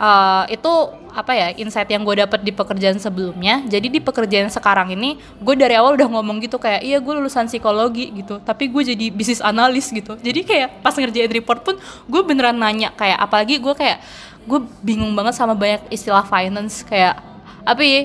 uh, 0.00 0.44
itu 0.48 0.72
apa 1.10 1.32
ya 1.34 1.48
insight 1.58 1.90
yang 1.90 2.06
gue 2.06 2.22
dapet 2.24 2.40
di 2.40 2.52
pekerjaan 2.54 2.96
sebelumnya. 2.96 3.60
Jadi 3.68 3.92
di 3.92 4.00
pekerjaan 4.00 4.48
sekarang 4.48 4.96
ini 4.96 5.20
gue 5.42 5.54
dari 5.54 5.76
awal 5.76 5.98
udah 6.00 6.08
ngomong 6.08 6.40
gitu 6.40 6.56
kayak 6.56 6.80
iya 6.80 6.96
gue 6.98 7.12
lulusan 7.12 7.46
psikologi 7.46 8.08
gitu. 8.16 8.40
Tapi 8.40 8.72
gue 8.72 8.82
jadi 8.96 9.06
bisnis 9.12 9.44
analis 9.44 9.92
gitu. 9.92 10.16
Jadi 10.16 10.40
kayak 10.46 10.80
pas 10.80 10.96
ngerjain 10.96 11.30
report 11.30 11.60
pun 11.62 11.76
gue 12.08 12.20
beneran 12.24 12.56
nanya 12.56 12.90
kayak 12.96 13.20
apalagi 13.20 13.60
gue 13.60 13.74
kayak 13.76 14.00
gue 14.48 14.60
bingung 14.80 15.12
banget 15.12 15.36
sama 15.36 15.52
banyak 15.52 15.84
istilah 15.92 16.24
finance. 16.24 16.80
Kayak 16.86 17.20
apa 17.66 17.82
ya? 17.84 18.00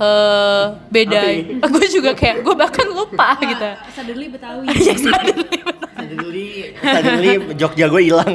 Eh 0.00 0.64
beda 0.90 1.20
gue 1.76 1.86
juga 1.88 2.12
kayak 2.18 2.42
gue 2.44 2.54
bahkan 2.58 2.86
lupa 2.90 3.38
gitu. 3.40 3.68
Suddenly 3.96 4.26
Betawi. 4.28 4.66
Iya, 4.76 4.94
suddenly. 4.98 5.79
Suddenly, 6.10 6.74
suddenly 6.82 7.30
Jogja 7.54 7.86
gue 7.86 8.02
hilang. 8.10 8.34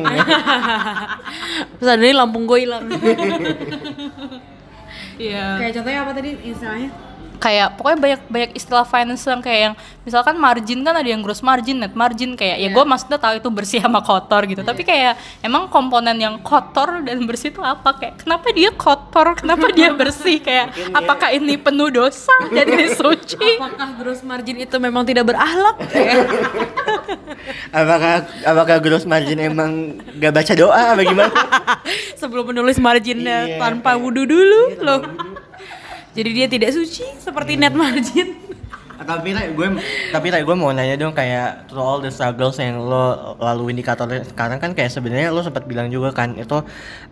Suddenly 1.84 2.16
Lampung 2.16 2.48
gue 2.48 2.64
hilang. 2.64 2.88
Iya. 5.16 5.56
Kayak 5.64 5.74
contohnya 5.80 6.00
apa 6.04 6.12
tadi 6.12 6.32
istilahnya? 6.44 6.92
kayak 7.38 7.78
pokoknya 7.78 8.00
banyak 8.00 8.22
banyak 8.26 8.52
istilah 8.58 8.86
finance 8.88 9.24
yang 9.28 9.42
kayak 9.44 9.62
yang 9.70 9.74
misalkan 10.08 10.36
margin 10.40 10.82
kan 10.82 10.96
ada 10.96 11.06
yang 11.06 11.22
gross 11.22 11.44
margin 11.44 11.78
net 11.84 11.94
margin 11.94 12.34
kayak 12.34 12.58
ya 12.58 12.70
gue 12.72 12.84
maksudnya 12.88 13.20
tahu 13.20 13.38
itu 13.38 13.50
bersih 13.52 13.80
sama 13.84 14.02
kotor 14.02 14.50
gitu 14.50 14.66
tapi 14.66 14.82
kayak 14.82 15.20
emang 15.46 15.70
komponen 15.70 16.18
yang 16.18 16.40
kotor 16.42 17.04
dan 17.04 17.22
bersih 17.28 17.52
itu 17.54 17.62
apa 17.62 18.02
kayak 18.02 18.24
kenapa 18.24 18.48
dia 18.50 18.74
kotor 18.74 19.36
kenapa 19.38 19.68
dia 19.72 19.94
bersih 19.94 20.40
kayak 20.42 20.74
apakah 20.96 21.30
ini 21.36 21.60
penuh 21.60 21.92
dosa 21.92 22.34
dan 22.50 22.66
ini 22.66 22.88
suci 22.96 23.62
Apakah 23.62 23.90
gross 24.02 24.22
margin 24.26 24.58
itu 24.66 24.76
memang 24.82 25.06
tidak 25.06 25.30
berakhlak? 25.30 25.76
apakah 27.70 28.14
apakah 28.42 28.78
gross 28.80 29.04
margin 29.04 29.40
emang 29.40 29.72
gak 30.16 30.34
baca 30.34 30.54
doa 30.54 30.84
apa 30.92 31.02
gimana? 31.02 31.32
Sebelum 32.20 32.50
menulis 32.50 32.78
marginnya 32.78 33.46
Iya, 33.48 33.58
tanpa 33.58 33.94
kayak- 33.94 34.02
wudhu 34.02 34.24
dulu 34.24 34.62
loh. 34.80 35.02
Jadi 36.12 36.30
dia 36.32 36.48
tidak 36.48 36.72
suci 36.72 37.04
seperti 37.18 37.56
net 37.56 37.74
margin. 37.74 38.42
tapi 38.96 39.36
Ray, 39.36 39.52
gue 39.52 39.68
tapi 40.10 40.32
Ray, 40.32 40.42
gue 40.42 40.56
mau 40.56 40.72
nanya 40.72 40.96
dong 40.96 41.12
kayak 41.12 41.68
through 41.68 41.84
all 41.84 42.00
the 42.00 42.08
struggles 42.08 42.56
yang 42.56 42.80
lo 42.80 43.36
laluin 43.38 43.76
di 43.76 43.84
kantor 43.84 44.24
sekarang 44.24 44.58
kan 44.58 44.72
kayak 44.72 44.88
sebenarnya 44.88 45.30
lo 45.30 45.44
sempat 45.44 45.68
bilang 45.68 45.92
juga 45.92 46.10
kan 46.10 46.32
itu 46.34 46.64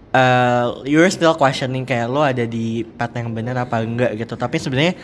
uh, 0.10 0.66
you're 0.84 1.12
still 1.12 1.36
questioning 1.36 1.84
kayak 1.84 2.08
lo 2.08 2.24
ada 2.24 2.48
di 2.48 2.88
path 2.88 3.14
yang 3.14 3.30
benar 3.30 3.60
apa 3.60 3.84
enggak 3.84 4.16
gitu 4.16 4.34
tapi 4.34 4.58
sebenarnya 4.58 4.96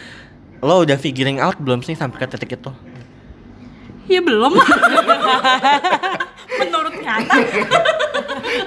lo 0.60 0.82
udah 0.82 0.96
figuring 0.96 1.38
out 1.38 1.60
belum 1.60 1.84
sih 1.84 1.94
sampai 1.94 2.16
ke 2.16 2.26
titik 2.32 2.58
itu 2.58 2.72
ya 4.10 4.22
belum. 4.26 4.54
Lah 4.60 4.66
menurut 6.60 6.94
nyata 7.00 7.36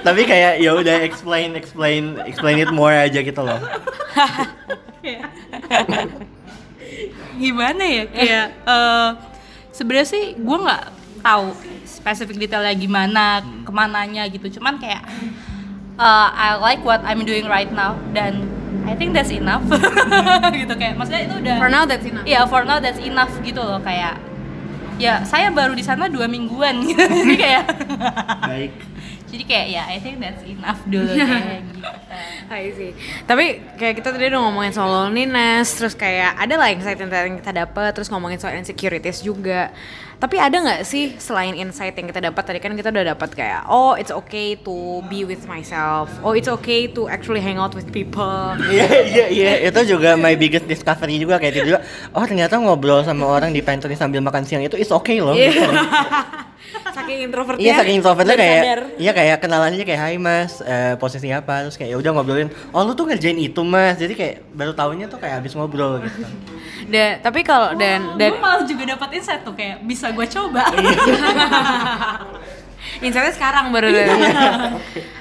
tapi 0.03 0.21
kayak 0.23 0.59
ya 0.59 0.71
udah 0.75 1.03
explain 1.03 1.55
explain 1.55 2.19
explain 2.23 2.57
it 2.59 2.71
more 2.71 2.93
aja 2.95 3.19
gitu 3.19 3.41
loh. 3.43 3.59
Gimana 7.35 7.83
ya? 7.83 8.03
Kayak 8.07 8.47
eh 8.63 9.09
sebenarnya 9.73 10.07
sih 10.07 10.23
gue 10.37 10.57
nggak 10.57 10.83
tahu 11.23 11.55
spesifik 11.87 12.47
detailnya 12.47 12.75
gimana 12.75 13.43
ke 13.43 13.71
mananya 13.71 14.23
gitu. 14.31 14.59
Cuman 14.59 14.79
kayak 14.79 15.03
eh, 15.99 16.27
I 16.31 16.59
like 16.59 16.81
what 16.83 17.03
I'm 17.03 17.23
doing 17.27 17.47
right 17.47 17.69
now 17.71 17.99
dan 18.15 18.47
I 18.83 18.95
think 18.99 19.15
that's 19.15 19.31
enough. 19.31 19.63
Gitu 20.59 20.73
kayak 20.75 20.99
maksudnya 20.99 21.23
itu 21.23 21.35
udah 21.39 21.55
For 21.55 21.71
now 21.71 21.83
that's 21.87 22.03
enough. 22.03 22.27
Iya, 22.27 22.43
for 22.51 22.67
now 22.67 22.83
that's 22.83 22.99
enough 22.99 23.31
gitu 23.39 23.63
loh 23.63 23.79
kayak 23.79 24.19
ya 25.01 25.23
saya 25.25 25.49
baru 25.49 25.73
di 25.73 25.83
sana 25.85 26.09
dua 26.09 26.29
mingguan 26.29 26.83
gitu 26.85 27.01
jadi 27.23 27.35
kayak 27.37 27.63
Baik. 28.45 28.71
jadi 29.29 29.43
kayak 29.43 29.67
ya 29.71 29.83
I 29.89 29.97
think 30.01 30.17
that's 30.21 30.43
enough 30.45 30.81
dulu 30.85 31.11
kayak 31.13 31.61
gitu 31.73 31.87
I 32.49 32.69
see. 32.75 32.91
Tapi 33.25 33.73
kayak 33.77 33.93
kita 34.01 34.13
tadi 34.13 34.29
udah 34.29 34.41
ngomongin 34.45 34.73
soal 34.75 35.09
loneliness, 35.09 35.73
terus 35.73 35.97
kayak 35.97 36.37
ada 36.37 36.55
lah 36.55 36.69
insight 36.69 36.99
yang 37.01 37.41
kita 37.41 37.51
dapat, 37.65 37.89
terus 37.95 38.09
ngomongin 38.13 38.37
soal 38.37 38.53
insecurities 38.57 39.25
juga. 39.25 39.73
Tapi 40.23 40.39
ada 40.39 40.55
nggak 40.55 40.87
sih 40.87 41.19
selain 41.19 41.51
insight 41.51 41.99
yang 41.99 42.07
kita 42.07 42.23
dapat 42.23 42.47
tadi 42.47 42.63
kan 42.63 42.71
kita 42.79 42.95
udah 42.95 43.11
dapat 43.11 43.35
kayak 43.35 43.67
oh 43.67 43.91
it's 43.99 44.07
okay 44.07 44.55
to 44.55 45.03
be 45.11 45.27
with 45.27 45.43
myself, 45.51 46.07
oh 46.23 46.31
it's 46.31 46.47
okay 46.47 46.87
to 46.87 47.11
actually 47.11 47.43
hang 47.43 47.59
out 47.59 47.75
with 47.75 47.91
people. 47.91 48.55
Iya 48.71 48.87
iya 49.03 49.25
iya 49.27 49.51
itu 49.67 49.99
juga 49.99 50.15
my 50.15 50.39
biggest 50.39 50.63
discovery 50.63 51.19
juga 51.19 51.43
kayak 51.43 51.59
itu 51.59 51.75
juga 51.75 51.83
oh 52.15 52.23
ternyata 52.23 52.55
ngobrol 52.55 53.03
sama 53.03 53.27
orang 53.27 53.51
di 53.51 53.59
pantry 53.59 53.99
sambil 53.99 54.23
makan 54.23 54.47
siang 54.47 54.63
itu 54.63 54.79
is 54.79 54.95
okay 54.95 55.19
loh. 55.19 55.35
Iya. 55.35 55.51
gitu. 55.51 55.67
saking 56.93 57.19
introvertnya. 57.27 57.63
Iya 57.63 57.73
saking 57.81 57.95
introvertnya 57.99 58.35
kayak 58.37 58.61
sadar. 58.63 58.81
iya 58.95 59.11
kayak 59.11 59.37
kenalan 59.41 59.71
aja 59.75 59.85
kayak 59.85 60.01
hai 60.01 60.15
mas 60.21 60.61
eh, 60.63 60.95
posisi 60.97 61.27
apa 61.33 61.67
terus 61.67 61.75
kayak 61.75 61.91
ya 61.93 61.97
udah 61.99 62.11
ngobrolin 62.15 62.49
oh 62.71 62.81
lu 62.85 62.93
tuh 62.93 63.09
ngerjain 63.09 63.37
itu 63.37 63.61
mas 63.65 63.97
jadi 63.99 64.13
kayak 64.13 64.35
baru 64.53 64.71
tahunya 64.71 65.05
tuh 65.09 65.19
kayak 65.19 65.43
habis 65.43 65.51
ngobrol 65.57 65.99
gitu. 65.99 66.23
Da- 66.83 67.15
tapi 67.23 67.47
kalau 67.47 67.79
dan 67.79 68.19
dan 68.19 68.35
gue 68.35 68.43
malah 68.43 68.67
juga 68.67 68.83
dapat 68.83 69.15
insight 69.15 69.41
tuh 69.47 69.55
kayak 69.55 69.87
bisa 69.87 70.11
gue 70.13 70.27
coba. 70.29 70.63
Insightnya 72.99 73.31
sekarang 73.31 73.71
baru 73.71 73.89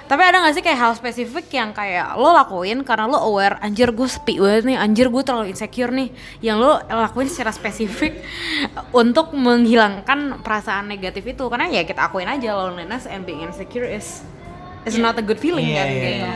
Tapi 0.02 0.22
ada 0.22 0.44
gak 0.44 0.54
sih 0.54 0.62
kayak 0.62 0.76
hal 0.76 0.92
spesifik 0.92 1.46
yang 1.50 1.72
kayak 1.72 2.18
lo 2.20 2.34
lakuin 2.34 2.84
karena 2.84 3.08
lo 3.08 3.16
aware 3.16 3.56
anjir 3.58 3.88
gue 3.90 4.04
sepi 4.04 4.36
banget 4.36 4.68
nih, 4.68 4.76
anjir 4.76 5.06
gue 5.08 5.22
terlalu 5.24 5.50
insecure 5.50 5.88
nih 5.88 6.12
Yang 6.44 6.56
lo 6.58 6.72
lakuin 6.84 7.32
secara 7.32 7.48
spesifik 7.48 8.20
untuk 8.92 9.32
menghilangkan 9.32 10.42
perasaan 10.44 10.90
negatif 10.90 11.24
itu? 11.24 11.46
Karena 11.48 11.70
ya 11.70 11.82
kita 11.82 12.12
akuin 12.12 12.28
aja 12.28 12.52
loneliness 12.52 13.08
and 13.08 13.24
being 13.24 13.40
insecure 13.40 13.86
is 13.86 14.20
is 14.84 14.98
not 14.98 15.14
a 15.16 15.24
good 15.24 15.38
feeling 15.38 15.64
Iya, 15.64 15.78
kan 15.80 15.86
iya, 15.88 15.96
gitu. 15.96 16.26
iya, 16.28 16.34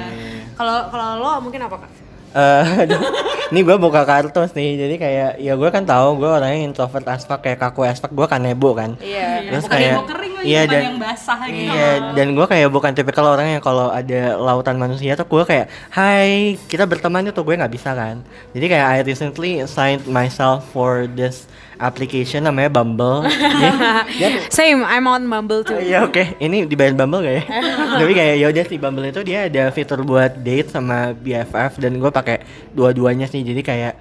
Kalau 0.57 0.77
kalau 0.89 1.09
lo 1.21 1.31
mungkin 1.43 1.61
apa 1.61 1.77
kak? 1.85 1.91
Eh, 2.37 2.65
ini 3.47 3.61
gue 3.63 3.77
buka 3.77 4.03
kartu 4.03 4.43
nih 4.51 4.75
jadi 4.77 4.95
kayak 4.97 5.31
ya 5.39 5.55
gue 5.55 5.69
kan 5.71 5.83
tahu 5.83 6.19
gue 6.19 6.27
orangnya 6.29 6.67
introvert 6.67 7.07
as 7.07 7.23
fuck 7.23 7.39
kayak 7.39 7.59
kaku 7.59 7.85
as 7.85 7.99
fuck 7.99 8.11
gue 8.11 8.27
kanebo 8.27 8.75
kan. 8.75 8.99
Iya. 8.99 9.47
Terus 9.49 9.65
bukan 9.65 9.77
kayak- 9.79 9.99
iya, 10.47 10.63
bukan 10.63 10.73
dan- 10.73 10.87
yang 10.87 10.99
basah 10.99 11.39
gitu 11.45 11.69
Iya, 11.69 11.91
dan 12.13 12.27
gue 12.33 12.47
kayak 12.47 12.69
bukan 12.69 12.93
tipikal 12.93 13.27
orang 13.29 13.49
yang 13.51 13.61
kalau 13.61 13.89
ada 13.89 14.21
lautan 14.37 14.77
manusia 14.77 15.13
tuh 15.13 15.27
gue 15.27 15.45
kayak, 15.45 15.67
Hai, 15.89 16.31
kita 16.65 16.85
berteman 16.85 17.25
itu 17.25 17.37
gue 17.37 17.55
nggak 17.55 17.71
bisa 17.71 17.93
kan. 17.93 18.23
Jadi 18.51 18.67
kayak 18.67 18.87
I 18.87 18.99
recently 19.03 19.53
signed 19.67 20.07
myself 20.07 20.65
for 20.69 21.05
this 21.09 21.45
application 21.77 22.41
namanya 22.43 22.73
Bumble. 22.73 23.21
Dia- 24.19 24.49
Same, 24.49 24.81
I'm 24.81 25.05
on 25.05 25.27
Bumble 25.27 25.61
too 25.61 25.77
Iya 25.77 26.05
oke, 26.05 26.39
ini 26.39 26.65
dibayar 26.65 26.95
Bumble 26.95 27.21
gak 27.21 27.35
ya? 27.35 27.45
Tapi 28.01 28.13
kayak 28.13 28.35
yaudah 28.41 28.65
sih 28.65 28.79
Bumble 28.79 29.07
itu 29.07 29.21
dia 29.23 29.45
ada 29.45 29.69
fitur 29.69 30.01
buat 30.01 30.39
date 30.39 30.71
sama 30.71 31.13
BFF 31.13 31.77
dan 31.77 31.97
gue 31.97 32.09
pakai 32.09 32.41
dua-duanya 32.71 33.27
sih. 33.27 33.41
Jadi 33.41 33.61
kayak 33.61 33.95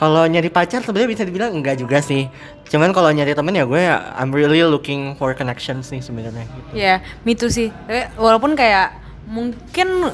kalau 0.00 0.24
nyari 0.24 0.48
pacar 0.48 0.80
sebenarnya 0.80 1.12
bisa 1.12 1.28
dibilang 1.28 1.52
enggak 1.52 1.76
juga 1.76 2.00
sih. 2.00 2.24
Cuman 2.72 2.96
kalau 2.96 3.12
nyari 3.12 3.36
temen 3.36 3.52
ya 3.52 3.68
gue 3.68 3.84
I'm 4.16 4.32
really 4.32 4.64
looking 4.64 5.12
for 5.20 5.36
connections 5.36 5.92
nih 5.92 6.00
sebenarnya. 6.00 6.48
Gitu. 6.48 6.72
Ya, 6.72 7.04
me 7.28 7.36
too 7.36 7.52
sih. 7.52 7.68
Tapi 7.68 8.16
walaupun 8.16 8.56
kayak 8.56 8.96
mungkin 9.28 10.08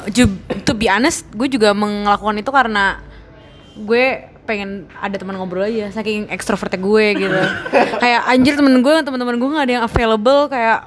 to 0.66 0.74
be 0.74 0.90
honest, 0.90 1.30
gue 1.30 1.46
juga 1.46 1.70
melakukan 1.70 2.34
itu 2.34 2.50
karena 2.50 2.98
gue 3.78 4.26
pengen 4.42 4.90
ada 4.98 5.14
teman 5.14 5.38
ngobrol 5.38 5.62
aja 5.62 5.94
saking 5.94 6.34
ekstrovertnya 6.34 6.82
gue 6.82 7.06
gitu. 7.22 7.42
kayak 8.02 8.26
anjir 8.26 8.58
temen 8.58 8.82
gue, 8.82 8.94
teman-teman 9.06 9.38
gue 9.38 9.48
nggak 9.54 9.66
ada 9.70 9.74
yang 9.78 9.86
available 9.86 10.50
kayak 10.50 10.78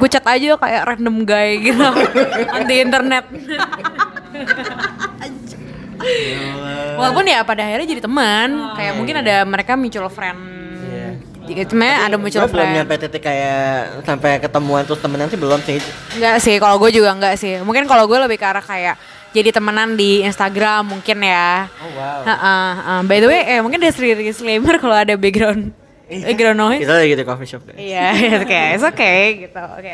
gue 0.00 0.08
chat 0.08 0.24
aja 0.24 0.56
kayak 0.56 0.82
random 0.88 1.28
guy 1.28 1.60
gitu 1.60 1.84
di 2.72 2.74
internet. 2.80 3.28
Walaupun 6.96 7.24
ya 7.24 7.40
pada 7.44 7.62
akhirnya 7.62 7.86
jadi 7.86 8.02
teman, 8.02 8.48
kayak 8.74 8.92
mungkin 8.96 9.14
ada 9.20 9.44
mereka 9.44 9.72
mutual 9.76 10.08
friend. 10.08 10.40
Iya. 10.82 11.08
Jadi 11.46 11.60
sebenarnya 11.70 11.98
ada 12.02 12.16
mutual 12.18 12.42
Gue 12.44 12.52
belum 12.52 12.66
friend. 12.66 12.76
nyampe 12.82 12.94
titik 12.98 13.22
kayak 13.22 13.60
sampai 14.02 14.30
ketemuan 14.42 14.82
terus 14.82 14.98
temenan 14.98 15.30
sih 15.30 15.38
belum 15.38 15.60
sih. 15.62 15.78
Enggak 16.18 16.36
sih, 16.42 16.54
kalau 16.58 16.76
gue 16.80 16.90
juga 16.90 17.14
enggak 17.14 17.34
sih. 17.38 17.62
Mungkin 17.62 17.86
kalau 17.86 18.08
gue 18.10 18.18
lebih 18.18 18.40
ke 18.40 18.46
arah 18.48 18.64
kayak 18.64 18.96
jadi 19.30 19.52
temenan 19.52 19.94
di 19.94 20.24
Instagram 20.24 20.96
mungkin 20.96 21.20
ya. 21.22 21.68
Oh 21.78 21.90
wow. 21.94 22.20
Heeh, 22.24 22.68
heeh. 22.74 23.00
By 23.04 23.18
the 23.20 23.28
way, 23.28 23.40
eh 23.46 23.60
mungkin 23.60 23.78
ada 23.84 23.92
disclaimer 23.92 24.74
kalau 24.80 24.96
ada 24.96 25.14
background 25.14 25.70
background 26.08 26.58
noise. 26.58 26.80
Kita 26.82 26.94
lagi 26.96 27.14
di 27.14 27.24
coffee 27.26 27.48
shop 27.50 27.62
guys. 27.66 27.78
Iya, 27.78 28.06
okay, 28.42 28.64
it's 28.78 28.86
okay 28.86 29.20
gitu. 29.46 29.62
Oke, 29.76 29.92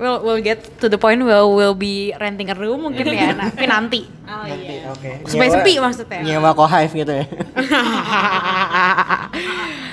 we'll 0.00 0.18
we'll 0.24 0.40
get 0.40 0.56
to 0.80 0.88
the 0.88 0.96
point 0.96 1.20
where 1.20 1.44
we'll 1.44 1.76
be 1.76 2.16
renting 2.16 2.48
a 2.48 2.56
room 2.56 2.88
mungkin 2.88 3.04
ya, 3.12 3.36
nah, 3.36 3.46
tapi 3.52 3.68
nanti. 3.68 4.00
oh 4.24 4.44
Nanti, 4.48 4.74
iya 4.80 4.88
Oke. 4.90 5.10
Supaya 5.28 5.46
Nyewa- 5.46 5.56
sepi 5.60 5.72
maksudnya. 5.76 6.20
Nyewa 6.24 6.50
co-hive 6.56 6.92
gitu 6.96 7.12
ya. 7.12 7.24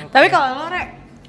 Tapi 0.07 0.27
kalau 0.31 0.47
lo 0.55 0.65
Re, 0.71 0.81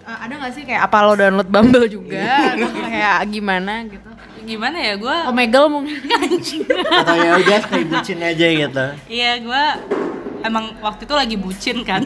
eh, 0.07 0.19
ada 0.25 0.35
gak 0.39 0.53
sih 0.55 0.63
kayak 0.65 0.87
apa 0.89 0.97
lo 1.05 1.13
download 1.19 1.51
Bumble 1.51 1.87
juga 1.91 2.23
atau 2.55 2.71
kayak 2.87 3.19
gimana 3.29 3.85
gitu? 3.85 4.07
gimana 4.49 4.81
ya 4.81 4.97
gue 4.97 5.17
Omegle 5.29 5.69
mungkin 5.69 6.09
Atau 6.09 7.15
ya 7.21 7.37
udah 7.37 7.59
bucin 7.85 8.17
aja 8.17 8.47
gitu. 8.49 8.85
Iya, 9.05 9.45
gue 9.45 9.63
emang 10.41 10.73
waktu 10.81 11.05
itu 11.05 11.13
lagi 11.13 11.37
bucin 11.37 11.85
kan. 11.85 12.01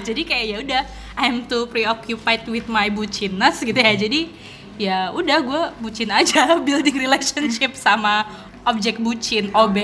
jadi 0.00 0.22
kayak 0.24 0.44
ya 0.48 0.56
udah, 0.64 0.82
I'm 1.20 1.44
too 1.44 1.68
preoccupied 1.68 2.48
with 2.48 2.64
my 2.72 2.88
bucinness 2.88 3.60
gitu 3.60 3.76
ya. 3.76 3.92
Jadi 3.92 4.32
ya 4.80 5.12
udah 5.12 5.38
gue 5.42 5.62
bucin 5.80 6.10
aja 6.10 6.54
building 6.66 6.96
relationship 6.96 7.76
sama 7.76 8.24
objek 8.62 9.02
bucin 9.02 9.50
OB. 9.50 9.76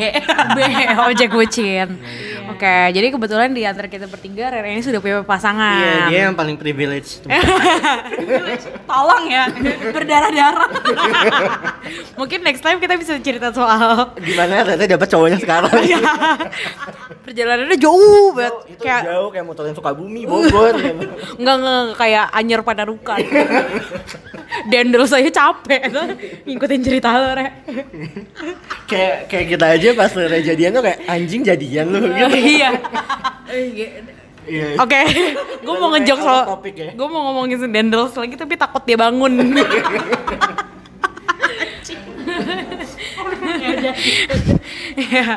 B 0.55 0.59
ojek 1.11 1.31
bucin. 1.35 1.99
Oke, 2.55 2.77
jadi 2.95 3.13
kebetulan 3.13 3.53
di 3.53 3.63
antara 3.67 3.91
kita 3.91 4.09
bertiga 4.09 4.49
Rere 4.49 4.73
ini 4.73 4.81
sudah 4.81 5.03
punya 5.03 5.21
pasangan. 5.21 5.79
Iya, 5.79 5.95
dia 6.09 6.21
yang 6.31 6.37
paling 6.39 6.57
privileged. 6.57 7.27
Tolong 8.91 9.25
ya, 9.29 9.53
berdarah-darah. 9.93 10.71
Mungkin 12.17 12.41
next 12.41 12.65
time 12.65 12.81
kita 12.81 12.97
bisa 12.97 13.21
cerita 13.21 13.53
soal 13.53 14.17
Gimana 14.17 14.65
ternyata 14.65 14.97
dapat 14.97 15.09
cowoknya 15.13 15.39
sekarang? 15.39 15.71
Perjalanannya 17.29 17.77
jauh 17.77 18.33
banget. 18.33 18.55
itu 18.73 18.81
kayak 18.81 19.03
jauh 19.05 19.29
kayak 19.29 19.45
motorin 19.45 19.77
Sukabumi, 19.77 20.25
Bogor 20.25 20.75
gitu. 20.81 21.05
enggak 21.37 21.57
enggak 21.61 21.81
kayak 22.01 22.25
anyer 22.33 22.61
padarukan. 22.65 23.21
Dendel 24.73 25.05
saya 25.05 25.29
capek 25.29 25.93
tuh 25.93 26.07
ngikutin 26.49 26.81
cerita 26.81 27.13
lo, 27.15 27.37
Re. 27.37 27.47
kayak 28.89 29.29
kayak 29.29 29.47
kita 29.55 29.67
aja 29.77 29.89
pas 29.93 30.11
udah 30.17 30.41
jadian 30.41 30.73
tuh 30.73 30.83
kayak 30.83 30.99
anjing 31.05 31.43
jadian 31.45 31.87
lu 31.93 32.09
gitu. 32.09 32.37
iya. 32.57 32.71
Iya. 34.49 34.81
Oke, 34.81 35.01
gue 35.61 35.75
mau 35.77 35.93
ngejok 35.93 36.19
soal, 36.25 36.57
ya. 36.73 36.97
gue 36.97 37.09
mau 37.13 37.21
ngomongin 37.29 37.69
Dendels 37.69 38.17
lagi 38.17 38.33
tapi 38.33 38.57
takut 38.57 38.81
dia 38.89 38.97
bangun. 38.97 39.37
Iya. 44.97 45.37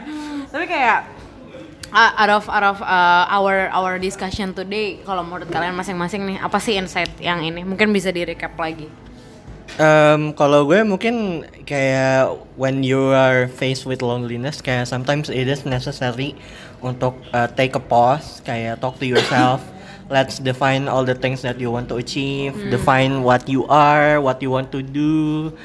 Tapi 0.52 0.66
kayak 0.68 1.21
uh, 1.92 2.12
out 2.18 2.32
of 2.32 2.44
out 2.48 2.66
of 2.66 2.78
uh, 2.82 3.28
our 3.30 3.70
our 3.72 4.00
discussion 4.00 4.56
today, 4.56 5.00
kalau 5.04 5.24
menurut 5.24 5.52
kalian 5.52 5.76
masing-masing 5.76 6.26
nih, 6.26 6.38
apa 6.40 6.58
sih 6.58 6.80
insight 6.80 7.12
yang 7.20 7.44
ini? 7.44 7.64
Mungkin 7.68 7.92
bisa 7.92 8.10
di 8.10 8.24
recap 8.26 8.56
lagi. 8.58 8.88
Em, 9.80 10.36
kalau 10.36 10.68
gue 10.68 10.84
mungkin 10.84 11.48
kayak 11.64 12.36
when 12.60 12.84
you 12.84 13.16
are 13.16 13.48
faced 13.48 13.88
with 13.88 14.04
loneliness 14.04 14.60
kayak 14.60 14.84
sometimes 14.84 15.32
it 15.32 15.48
is 15.48 15.64
necessary 15.64 16.36
untuk 16.84 17.16
uh, 17.32 17.48
take 17.56 17.72
a 17.80 17.84
pause 17.84 18.44
kayak 18.44 18.84
talk 18.84 19.00
to 19.00 19.08
yourself. 19.08 19.64
Let's 20.12 20.44
define 20.44 20.92
all 20.92 21.08
the 21.08 21.16
things 21.16 21.40
that 21.48 21.56
you 21.56 21.72
want 21.72 21.88
to 21.88 21.96
achieve 21.96 22.52
define 22.68 23.24
what 23.24 23.48
you 23.48 23.64
are 23.72 24.20
what 24.20 24.44
you 24.44 24.52
want 24.52 24.76
to 24.76 24.84
do. 24.84 25.56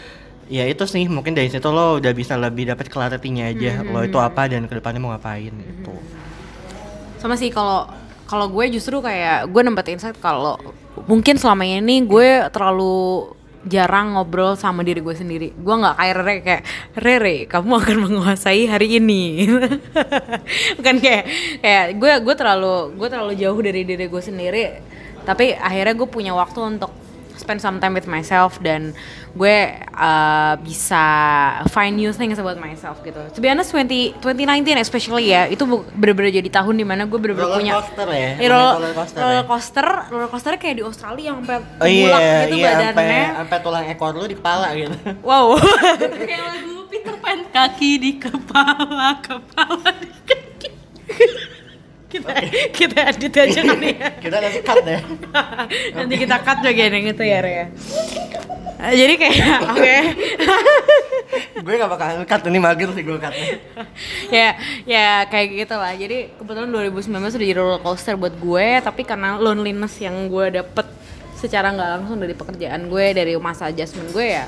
Ya 0.46 0.70
itu 0.70 0.86
sih 0.86 1.10
mungkin 1.10 1.34
dari 1.34 1.50
situ 1.50 1.66
lo 1.66 1.98
udah 1.98 2.14
bisa 2.14 2.38
lebih 2.38 2.70
dapat 2.70 2.86
clarity-nya 2.86 3.50
aja 3.50 3.82
lo 3.82 4.06
itu 4.06 4.22
apa 4.22 4.46
dan 4.46 4.70
ke 4.70 4.78
depannya 4.78 5.02
mau 5.02 5.10
ngapain 5.10 5.50
gitu 5.50 5.90
Sama 7.26 7.34
sih 7.34 7.50
kalau 7.50 7.90
kalau 8.30 8.46
gue 8.54 8.70
justru 8.70 9.02
kayak 9.02 9.50
gue 9.50 9.62
nempet 9.66 9.90
insight 9.90 10.14
kalau 10.22 10.54
mungkin 11.10 11.34
selama 11.34 11.66
ini 11.66 12.06
gue 12.06 12.46
terlalu 12.54 13.34
jarang 13.66 14.14
ngobrol 14.14 14.54
sama 14.54 14.86
diri 14.86 15.02
gue 15.02 15.10
sendiri. 15.10 15.50
Gue 15.58 15.74
nggak 15.74 15.98
kayak 15.98 16.14
Rere 16.22 16.36
kayak 16.46 16.62
Rere, 16.94 17.36
kamu 17.50 17.70
akan 17.82 17.96
menguasai 18.06 18.70
hari 18.70 19.02
ini. 19.02 19.42
Bukan 20.78 20.96
kayak 21.02 21.24
kayak 21.66 21.86
gue 21.98 22.12
gue 22.22 22.34
terlalu 22.38 22.94
gue 22.94 23.08
terlalu 23.10 23.34
jauh 23.34 23.58
dari 23.58 23.82
diri 23.82 24.06
gue 24.06 24.22
sendiri. 24.22 24.78
Tapi 25.26 25.58
akhirnya 25.58 25.98
gue 25.98 26.06
punya 26.06 26.30
waktu 26.30 26.62
untuk 26.62 26.94
spend 27.34 27.58
some 27.58 27.82
time 27.82 27.98
with 27.98 28.06
myself 28.06 28.62
dan 28.62 28.94
gue 29.36 29.56
uh, 29.92 30.56
bisa 30.58 31.04
find 31.68 31.92
new 31.92 32.08
things 32.10 32.34
about 32.34 32.56
myself 32.56 32.96
gitu. 33.00 33.20
To 33.20 33.38
be 33.38 33.46
honest 33.46 33.68
20, 33.68 34.16
2019 34.18 34.40
especially 34.78 35.28
ya 35.28 35.44
itu 35.44 35.60
bener-bener 35.92 36.32
jadi 36.32 36.48
tahun 36.50 36.74
di 36.74 36.82
mana 36.82 37.04
gue 37.04 37.14
bener-bener 37.14 37.44
Roller 37.46 37.60
punya 37.60 37.72
coaster 37.76 38.08
ya? 38.08 38.30
Eh, 38.34 38.48
roller, 38.48 38.72
Roller 38.74 38.92
coaster 38.92 39.14
ya? 39.14 39.22
roller 39.22 39.44
coaster, 39.44 39.86
roller 40.08 40.28
coaster 40.28 40.52
kayak 40.56 40.74
di 40.74 40.82
Australia 40.82 41.24
yang 41.28 41.38
sampai 41.38 41.56
Oh 41.76 41.84
iya, 41.84 42.00
bulak 42.02 42.20
gitu 42.48 42.54
iya 42.56 42.70
sampai 42.72 42.88
badannya. 42.88 43.24
sampai 43.36 43.58
tulang 43.60 43.84
ekor 43.86 44.12
lu 44.12 44.24
di 44.24 44.34
kepala 44.34 44.66
gitu. 44.72 44.96
Wow. 45.20 45.46
kayak 46.00 46.42
lagu 46.48 46.74
Peter 46.88 47.16
Pan 47.18 47.38
kaki 47.46 47.90
di 47.98 48.10
kepala 48.16 49.20
kepala 49.20 49.90
di 49.94 50.08
kaki 50.24 50.68
kita 52.20 52.34
kita 52.72 52.98
edit 53.12 53.34
aja 53.36 53.60
kali 53.62 53.88
ya. 53.96 54.08
Kita 54.24 54.36
nanti 54.40 54.60
cut 54.64 54.82
ya. 54.82 55.00
Nanti 55.96 56.14
kita 56.16 56.36
cut 56.40 56.58
bagian 56.64 56.92
yang 56.92 57.06
itu 57.12 57.22
ya, 57.24 57.38
Rea. 57.44 57.66
Eh, 58.76 58.92
Jadi 58.92 59.14
kayak 59.16 59.60
oke. 59.72 59.96
gue 61.56 61.74
gak 61.74 61.90
bakal 61.90 62.06
cut 62.22 62.42
ini 62.46 62.58
mager 62.62 62.88
sih 62.94 63.02
gue 63.02 63.18
cutnya. 63.18 63.58
ya 64.30 64.54
ya 64.86 65.26
kayak 65.26 65.66
gitu 65.66 65.74
lah 65.74 65.90
jadi 65.90 66.30
kebetulan 66.38 66.70
2019 66.70 67.10
udah 67.10 67.34
jadi 67.34 67.54
roller 67.58 67.80
coaster 67.82 68.14
buat 68.14 68.30
gue 68.38 68.66
tapi 68.78 69.02
karena 69.02 69.34
loneliness 69.34 69.98
yang 69.98 70.30
gue 70.30 70.62
dapet 70.62 70.86
secara 71.34 71.74
nggak 71.74 71.90
langsung 71.98 72.22
dari 72.22 72.30
pekerjaan 72.32 72.86
gue 72.86 73.06
dari 73.10 73.34
masa 73.42 73.66
adjustment 73.68 74.14
gue 74.14 74.38
ya 74.38 74.46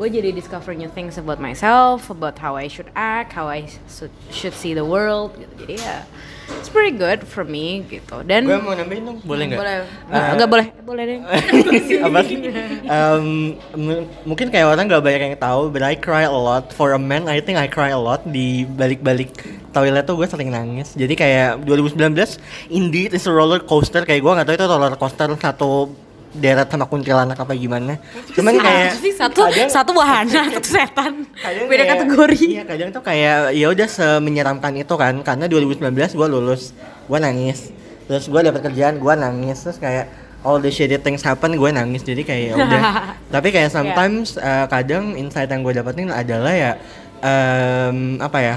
gue 0.00 0.08
jadi 0.08 0.32
discover 0.32 0.72
new 0.72 0.88
things 0.88 1.20
about 1.20 1.36
myself 1.36 2.08
about 2.08 2.40
how 2.40 2.56
I 2.56 2.72
should 2.72 2.88
act 2.96 3.36
how 3.36 3.44
I 3.44 3.68
should, 3.84 4.56
see 4.56 4.72
the 4.72 4.80
world 4.80 5.36
gitu 5.36 5.52
jadi 5.60 5.74
ya 5.76 5.96
it's 6.56 6.66
pretty 6.66 6.96
good 6.96 7.20
for 7.22 7.44
me 7.44 7.84
gitu 7.84 8.24
dan 8.24 8.48
Gue 8.48 8.56
mau 8.58 8.72
nambahin 8.72 9.04
dong, 9.04 9.18
boleh 9.22 9.44
nggak? 9.46 9.60
boleh 9.60 9.74
Eh, 9.76 9.86
nggak 10.08 10.24
nggak 10.34 10.50
boleh 10.50 10.66
boleh 10.82 11.02
deh 11.04 11.18
apa 12.08 12.18
sih? 12.26 12.36
Em, 12.82 13.26
m- 13.70 14.04
mungkin 14.26 14.50
kayak 14.50 14.66
orang 14.66 14.90
nggak 14.90 14.98
banyak 14.98 15.20
yang 15.22 15.36
tahu, 15.38 15.70
but 15.70 15.84
I 15.84 15.94
cry 15.94 16.26
a 16.26 16.32
lot. 16.32 16.74
For 16.74 16.90
a 16.90 16.98
man, 16.98 17.30
I 17.30 17.38
think 17.38 17.54
I 17.54 17.70
cry 17.70 17.94
a 17.94 18.00
lot 18.00 18.26
di 18.26 18.66
balik-balik 18.66 19.30
toilet 19.70 20.02
tuh 20.02 20.18
gue 20.18 20.26
sering 20.26 20.50
nangis. 20.50 20.98
Jadi 20.98 21.14
kayak 21.14 21.62
2019, 21.62 22.42
indeed 22.66 23.14
it's 23.14 23.30
a 23.30 23.32
roller 23.32 23.62
coaster. 23.62 24.02
Kayak 24.02 24.26
gue 24.26 24.32
nggak 24.34 24.46
tahu 24.50 24.56
itu 24.58 24.66
roller 24.66 24.94
coaster 24.98 25.30
satu 25.38 25.94
deret 26.32 26.66
sama 26.66 26.84
kuntilanak 26.84 27.34
apa 27.34 27.52
gimana. 27.52 27.98
Cuman 28.30 28.54
kayak 28.54 28.92
Satu 28.92 29.02
sih, 29.02 29.12
satu 29.12 29.40
kadang- 29.44 29.66
satu 29.68 29.90
wahana 29.92 30.40
satu 30.54 30.68
setan 30.70 31.12
kadang 31.34 31.66
beda 31.66 31.76
kayak- 31.80 31.90
kategori 31.98 32.38
Iya, 32.40 32.62
kadang 32.64 32.88
tuh 32.90 33.02
kayak 33.02 33.36
ya 33.52 33.66
udah 33.66 33.88
semenyeramkan 33.88 34.72
itu 34.74 34.94
kan. 34.94 35.14
Karena 35.20 35.44
2019 35.44 35.90
gue 36.12 36.28
lulus, 36.28 36.70
gue 37.04 37.18
nangis. 37.18 37.74
Terus 38.06 38.24
gue 38.24 38.40
dapat 38.40 38.62
kerjaan, 38.62 38.96
gue 38.96 39.14
nangis. 39.16 39.58
Terus 39.60 39.76
kayak 39.76 40.06
all 40.40 40.56
the 40.56 40.68
shitty 40.68 40.98
things 40.98 41.20
happen, 41.20 41.52
gue 41.52 41.70
nangis. 41.70 42.00
Jadi 42.00 42.22
kayak 42.22 42.42
ya 42.44 42.54
udah. 42.56 42.82
Tapi 43.34 43.48
kayak 43.50 43.68
sometimes 43.68 44.34
uh, 44.36 44.66
kadang 44.66 45.14
insight 45.14 45.46
yang 45.46 45.60
gue 45.60 45.72
dapetin 45.72 46.08
adalah 46.08 46.50
ya 46.50 46.72
em, 47.20 48.18
apa 48.18 48.38
ya? 48.38 48.56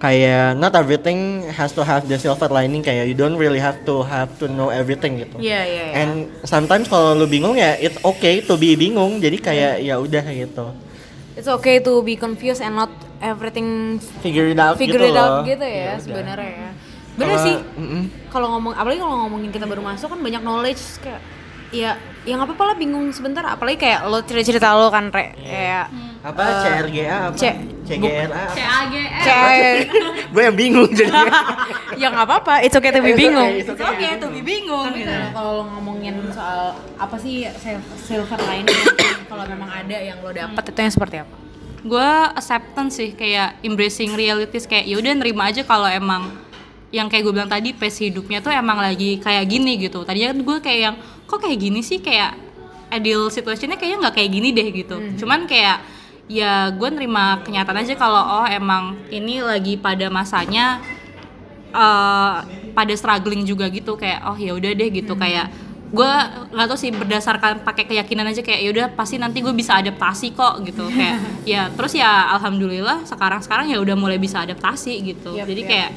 Kayak 0.00 0.56
not 0.56 0.72
everything 0.72 1.44
has 1.50 1.70
to 1.70 1.84
have 1.84 2.08
the 2.08 2.16
silver 2.16 2.48
lining 2.48 2.80
kayak 2.80 3.04
you 3.04 3.12
don't 3.12 3.36
really 3.36 3.60
have 3.60 3.84
to 3.84 4.00
have 4.00 4.32
to 4.34 4.48
know 4.48 4.72
everything 4.72 5.20
gitu. 5.20 5.36
Iya, 5.36 5.60
iya, 5.60 5.82
iya. 5.84 5.94
And 5.94 6.10
sometimes 6.42 6.88
kalau 6.88 7.12
lu 7.14 7.28
bingung 7.28 7.52
ya 7.52 7.76
it's 7.76 8.00
okay 8.00 8.40
to 8.40 8.56
be 8.56 8.72
bingung. 8.74 9.20
Jadi 9.20 9.36
kayak 9.36 9.84
ya 9.84 10.00
udah 10.00 10.24
gitu. 10.24 10.72
It's 11.36 11.46
okay 11.46 11.78
to 11.78 12.00
be 12.00 12.16
confused 12.16 12.58
and 12.58 12.74
not 12.74 12.88
everything 13.20 14.00
Figure 14.18 14.48
it 14.48 14.56
out 14.56 14.74
figure 14.74 14.96
gitu 14.98 15.04
it 15.06 15.16
out 15.16 15.30
loh. 15.30 15.44
gitu 15.44 15.62
ya, 15.62 15.84
Ya 15.86 15.94
sebenarnya 16.00 16.48
ya. 16.48 16.70
Bener 17.12 17.28
Kalau- 17.30 17.44
sih. 17.44 17.56
mm-mm. 17.76 18.02
Kalau 18.26 18.46
ngomong 18.50 18.72
apalagi 18.72 18.98
kalau 18.98 19.16
ngomongin 19.22 19.52
kita 19.52 19.68
baru 19.68 19.84
masuk 19.84 20.08
kan 20.08 20.18
banyak 20.18 20.40
knowledge 20.40 20.80
kayak 20.98 21.20
ya 21.70 21.94
ya 22.24 22.34
nggak 22.34 22.48
apa-apa 22.48 22.64
lah 22.66 22.76
bingung 22.76 23.12
sebentar 23.12 23.44
apalagi 23.44 23.78
kayak 23.78 24.02
lo 24.04 24.18
cerita-cerita 24.20 24.72
lo 24.72 24.88
kan 24.88 25.12
re 25.12 25.36
kayak 25.36 25.86
apa? 26.20 26.42
Eh, 26.42 26.56
CRGA 26.62 27.16
apa? 27.26 27.36
C- 27.36 27.60
CGRA? 27.86 28.44
CAGR 28.52 29.76
gue 30.32 30.42
yang 30.42 30.56
bingung 30.56 30.88
jadinya. 30.90 31.32
Ya 32.00 32.08
nggak 32.08 32.24
apa-apa. 32.24 32.64
It's 32.64 32.72
okay 32.72 32.90
to 32.90 33.00
be 33.00 33.12
It's 33.12 33.12
okay, 33.12 33.24
bingung. 33.28 33.50
it's 33.54 33.68
okay. 33.68 33.84
oke 33.84 34.08
tuh 34.16 34.28
bingung 34.40 34.88
tapi 34.88 35.04
gitu. 35.04 35.12
kalau 35.32 35.50
lo 35.52 35.62
ngomongin 35.68 36.16
soal 36.30 36.72
apa 36.96 37.16
sih 37.20 37.44
sil- 37.52 37.84
silver 37.98 38.40
lining 38.40 38.72
kalau 39.28 39.44
memang 39.44 39.68
ada 39.68 39.96
yang 40.00 40.16
lo 40.20 40.32
dapet 40.32 40.64
itu 40.64 40.78
yang 40.78 40.92
seperti 40.92 41.16
apa? 41.20 41.34
Gue 41.80 42.08
acceptance 42.32 42.96
sih 42.96 43.12
kayak 43.12 43.60
embracing 43.60 44.12
realities 44.12 44.64
kayak 44.64 44.84
yaudah 44.86 45.12
nerima 45.12 45.48
aja 45.48 45.60
kalau 45.60 45.84
emang 45.86 46.32
yang 46.88 47.06
kayak 47.06 47.20
gue 47.20 47.32
bilang 47.32 47.48
tadi 47.48 47.70
pace 47.70 48.00
hidupnya 48.02 48.40
tuh 48.40 48.48
emang 48.48 48.80
lagi 48.80 49.20
kayak 49.20 49.44
gini 49.44 49.76
gitu. 49.78 50.00
Tadinya 50.02 50.32
kan 50.32 50.38
gue 50.40 50.56
kayak 50.58 50.80
yang 50.80 50.96
kok 51.24 51.36
kayak 51.38 51.58
gini 51.58 51.80
sih? 51.80 52.00
Kayak 52.00 52.32
ideal 52.90 53.28
situationnya 53.28 53.76
kayaknya 53.76 53.98
nggak 54.02 54.14
kayak 54.16 54.30
gini 54.30 54.48
deh 54.50 54.68
gitu. 54.74 54.96
Cuman 55.16 55.44
kayak 55.44 55.84
ya 56.30 56.70
gue 56.70 56.88
nerima 56.94 57.42
kenyataan 57.42 57.82
aja 57.82 57.98
kalau 57.98 58.22
oh 58.22 58.46
emang 58.46 58.94
ini 59.10 59.42
lagi 59.42 59.74
pada 59.74 60.06
masanya 60.06 60.78
eh, 61.74 62.36
pada 62.70 62.94
struggling 62.94 63.42
juga 63.42 63.66
gitu. 63.66 63.98
Kayak 63.98 64.30
oh 64.30 64.38
ya 64.38 64.54
udah 64.54 64.70
deh 64.70 64.88
gitu. 64.94 65.18
Kayak 65.18 65.50
gue 65.90 66.12
nggak 66.54 66.66
tahu 66.70 66.78
sih 66.78 66.94
berdasarkan 66.94 67.66
pakai 67.66 67.82
keyakinan 67.90 68.30
aja 68.30 68.46
kayak 68.46 68.62
ya 68.62 68.70
udah 68.70 68.86
pasti 68.94 69.18
nanti 69.18 69.42
gue 69.42 69.50
bisa 69.50 69.74
adaptasi 69.74 70.38
kok 70.38 70.62
gitu. 70.62 70.86
Kayak 70.94 71.18
ya 71.42 71.66
terus 71.74 71.98
ya 71.98 72.30
alhamdulillah 72.38 73.02
sekarang 73.10 73.42
sekarang 73.42 73.66
ya 73.66 73.82
udah 73.82 73.98
mulai 73.98 74.22
bisa 74.22 74.46
adaptasi 74.46 75.02
gitu. 75.02 75.34
Yap, 75.34 75.50
jadi 75.50 75.62
yap. 75.66 75.70
kayak 75.70 75.90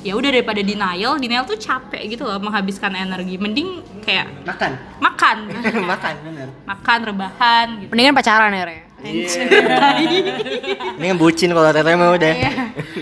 ya 0.00 0.16
udah 0.16 0.32
daripada 0.32 0.64
denial 0.64 1.20
denial 1.20 1.44
tuh 1.44 1.60
capek 1.60 2.14
gitu 2.14 2.30
loh 2.30 2.38
menghabiskan 2.38 2.94
energi. 2.94 3.42
Mending 3.42 3.82
kayak 4.06 4.30
makan. 4.46 4.72
Makan. 5.02 5.36
Makan 5.98 6.14
bener. 6.22 6.48
Makan 6.70 6.98
rebahan 7.10 7.66
gitu. 7.82 7.90
Mendingan 7.90 8.14
pacaran 8.14 8.54
ya 8.54 8.64
Re 8.70 8.89
ini 9.00 11.02
yang 11.02 11.16
bucin 11.16 11.50
kalau 11.50 11.70
teteh 11.70 11.94
mah 11.94 12.10
udah. 12.12 12.32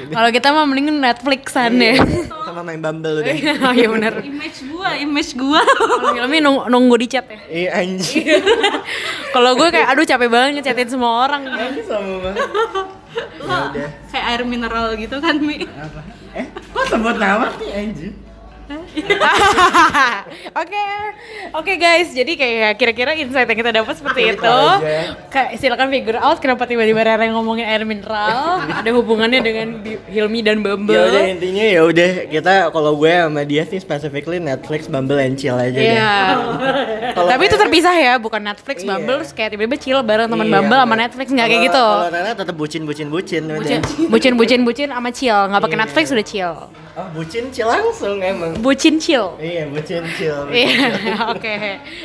Kalau 0.08 0.28
kita 0.30 0.46
mah 0.50 0.64
mendingan 0.64 0.96
Netflixan 0.98 1.72
ya. 1.76 1.94
Sama 2.44 2.60
main 2.62 2.78
bumble 2.78 3.20
udah 3.20 3.34
oh 3.62 3.72
iya 3.72 3.86
benar 3.86 4.12
image 4.20 4.58
gua 4.66 4.88
image 4.94 5.30
gua. 5.34 5.60
Kalau 5.60 6.10
filmnya 6.14 6.40
nung- 6.40 6.66
nunggu 6.66 6.94
di 6.96 7.06
chat 7.08 7.24
ya. 7.26 7.38
Iya 7.46 7.68
anjir. 7.76 8.40
Kalau 9.28 9.54
gue 9.54 9.68
kayak 9.68 9.88
aduh 9.88 10.02
capek 10.02 10.28
banget 10.28 10.48
ngechatin 10.56 10.88
semua 10.88 11.24
orang. 11.24 11.40
Anjir 11.44 11.84
sama 11.84 12.14
banget. 12.22 12.40
Ya 13.18 13.24
udah. 13.48 13.88
kayak 14.12 14.24
air 14.26 14.40
mineral 14.44 14.86
gitu 14.94 15.16
kan 15.18 15.34
mi? 15.36 15.64
Apa? 15.64 16.00
Eh 16.32 16.44
kok 16.52 16.84
sebut 16.86 17.16
nama 17.16 17.48
sih 17.56 17.68
anjir 17.68 18.12
Oke, 20.54 20.82
oke 21.52 21.72
guys. 21.74 22.08
Jadi 22.10 22.32
kayak 22.34 22.76
kira-kira 22.76 23.10
insight 23.14 23.46
yang 23.46 23.58
kita 23.58 23.72
dapat 23.74 23.94
seperti 23.94 24.20
Itu 24.28 24.44
aja. 24.44 25.16
Kayak 25.28 25.50
silakan 25.56 25.88
figure 25.88 26.18
out 26.18 26.36
kenapa 26.36 26.64
tiba-tiba 26.64 27.00
Rara 27.00 27.24
ngomongin 27.30 27.64
air 27.64 27.82
mineral. 27.82 28.60
Ada 28.78 28.90
hubungannya 28.92 29.40
dengan 29.40 29.68
Hilmi 30.04 30.40
dan 30.42 30.60
Bumble. 30.60 30.92
ya 30.92 31.02
udah 31.06 31.24
intinya 31.26 31.64
ya 31.64 31.80
udah 31.82 32.10
kita 32.28 32.52
kalau 32.68 32.92
gue 32.94 33.08
sama 33.08 33.42
dia 33.42 33.64
sih 33.64 33.78
specifically 33.78 34.36
Netflix 34.38 34.84
Bumble 34.84 35.16
and 35.16 35.36
chill 35.36 35.56
aja 35.56 35.72
deh. 35.72 35.94
Iya. 35.94 36.16
Tapi 37.14 37.42
itu 37.44 37.56
terpisah 37.56 37.94
ya, 37.94 38.14
bukan 38.16 38.40
Netflix, 38.42 38.80
Iya. 38.80 38.88
Bumble, 38.90 39.16
terus 39.18 39.32
kayak 39.32 39.50
tiba-tiba 39.52 39.76
chill 39.76 40.00
bareng 40.02 40.28
teman 40.28 40.44
Iya, 40.44 40.54
Bumble 40.54 40.78
sama. 40.78 40.94
Netflix 40.94 41.26
nggak 41.30 41.46
kayak 41.46 41.62
gitu. 41.70 41.86
kalau 41.88 42.10
Rara 42.10 42.32
tetap 42.34 42.54
bucin 42.54 42.82
bucin 42.84 43.08
bucin 43.08 43.42
udah. 43.46 43.58
Bucin, 43.58 43.80
bucin, 44.08 44.32
bucin, 44.36 44.60
bucin 44.62 44.88
sama 44.90 45.08
chill, 45.08 45.38
nggak 45.48 45.62
pakai 45.62 45.72
Iya. 45.72 45.82
Netflix 45.86 46.04
udah 46.10 46.26
chill. 46.26 46.54
Oh 46.98 47.06
bucin 47.14 47.46
chill 47.48 47.64
langsung 47.64 48.18
emang 48.18 48.58
Bucin 48.58 48.98
chill. 48.98 49.38
iya 49.38 49.64
bucin 49.64 50.02
chill 50.12 50.50
Iya, 50.50 50.90
oke. 51.32 51.54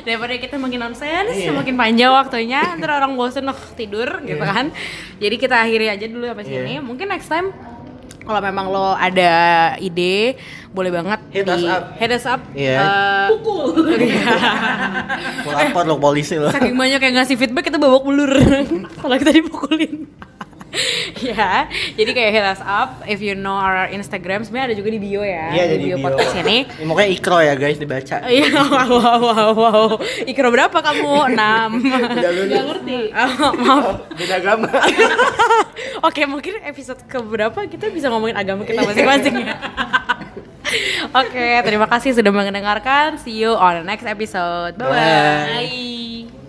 Daripada 0.06 0.34
kita 0.38 0.56
makin 0.56 0.80
nonsens, 0.80 1.34
Iya. 1.34 1.50
semakin 1.50 1.74
panjang 1.74 2.14
waktunya, 2.14 2.62
ntar 2.78 2.94
orang 2.94 3.18
bosen 3.18 3.44
oh, 3.46 3.58
tidur 3.74 4.22
gitu 4.22 4.38
Iya. 4.38 4.54
kan. 4.54 4.66
Jadi 5.18 5.36
kita 5.36 5.56
akhiri 5.58 5.90
aja 5.90 6.06
dulu 6.06 6.24
sampai 6.24 6.46
sini. 6.46 6.78
Iya. 6.78 6.82
Mungkin 6.82 7.10
next 7.10 7.26
time 7.26 7.50
kalau 8.22 8.40
memang 8.40 8.70
lo 8.70 8.94
ada 8.94 9.34
ide, 9.78 10.40
boleh 10.70 10.88
banget 10.90 11.20
Hit 11.28 11.44
us 11.44 11.66
up. 11.66 11.84
hit 11.98 12.12
us 12.14 12.24
up. 12.24 12.40
Iya. 12.54 12.78
Eh, 12.78 13.26
pukul 13.34 13.74
mau 15.44 15.52
lapor 15.52 15.84
lo 15.84 15.96
polisi 15.98 16.36
lo 16.36 16.48
saking 16.48 16.72
banyak 16.74 17.02
yang 17.02 17.16
ngasih 17.18 17.36
feedback 17.36 17.68
kita 17.68 17.76
babak 17.76 18.00
belur 18.02 18.32
kalau 19.02 19.16
kita 19.18 19.32
dipukulin. 19.34 20.08
ya, 21.30 21.70
jadi 21.94 22.12
kayak 22.12 22.32
hit 22.34 22.46
us 22.58 22.62
up 22.66 23.06
if 23.06 23.22
you 23.22 23.38
know 23.38 23.54
our 23.54 23.86
Instagram 23.94 24.42
sebenarnya 24.42 24.74
ada 24.74 24.78
juga 24.78 24.90
di 24.90 25.00
bio 25.00 25.22
ya, 25.22 25.54
iya 25.54 25.64
di 25.70 25.86
bio, 25.86 25.98
bio 26.02 26.10
podcast 26.10 26.42
ini. 26.44 26.58
Ya, 26.84 26.86
pokoknya 26.90 27.10
ikro 27.14 27.38
ya 27.40 27.54
guys 27.56 27.78
dibaca 27.80 28.18
Iya, 28.34 28.50
wow, 28.50 28.90
wow, 28.98 29.20
wow, 29.22 29.52
wow. 29.54 29.88
Ikro 30.26 30.50
berapa 30.50 30.74
kamu? 30.74 31.14
6 31.32 31.40
udah 32.50 32.62
ngerti 32.74 33.00
Maaf. 33.14 33.86
beda 34.18 34.36
agama 34.42 34.70
Oke, 36.04 36.28
mungkin 36.28 36.60
episode 36.68 37.00
keberapa 37.08 37.64
kita 37.70 37.88
bisa 37.88 38.12
ngomongin 38.12 38.36
agama 38.36 38.68
kita 38.68 38.84
masing-masing 38.84 39.48
ya. 39.48 39.56
Oke, 41.16 41.48
terima 41.64 41.88
kasih 41.88 42.18
sudah 42.18 42.34
mendengarkan. 42.34 43.16
See 43.22 43.40
you 43.40 43.54
on 43.56 43.84
the 43.84 43.86
next 43.86 44.04
episode. 44.04 44.76
Bye. 44.76 44.90
Bye. 44.92 46.28
Bye. 46.28 46.43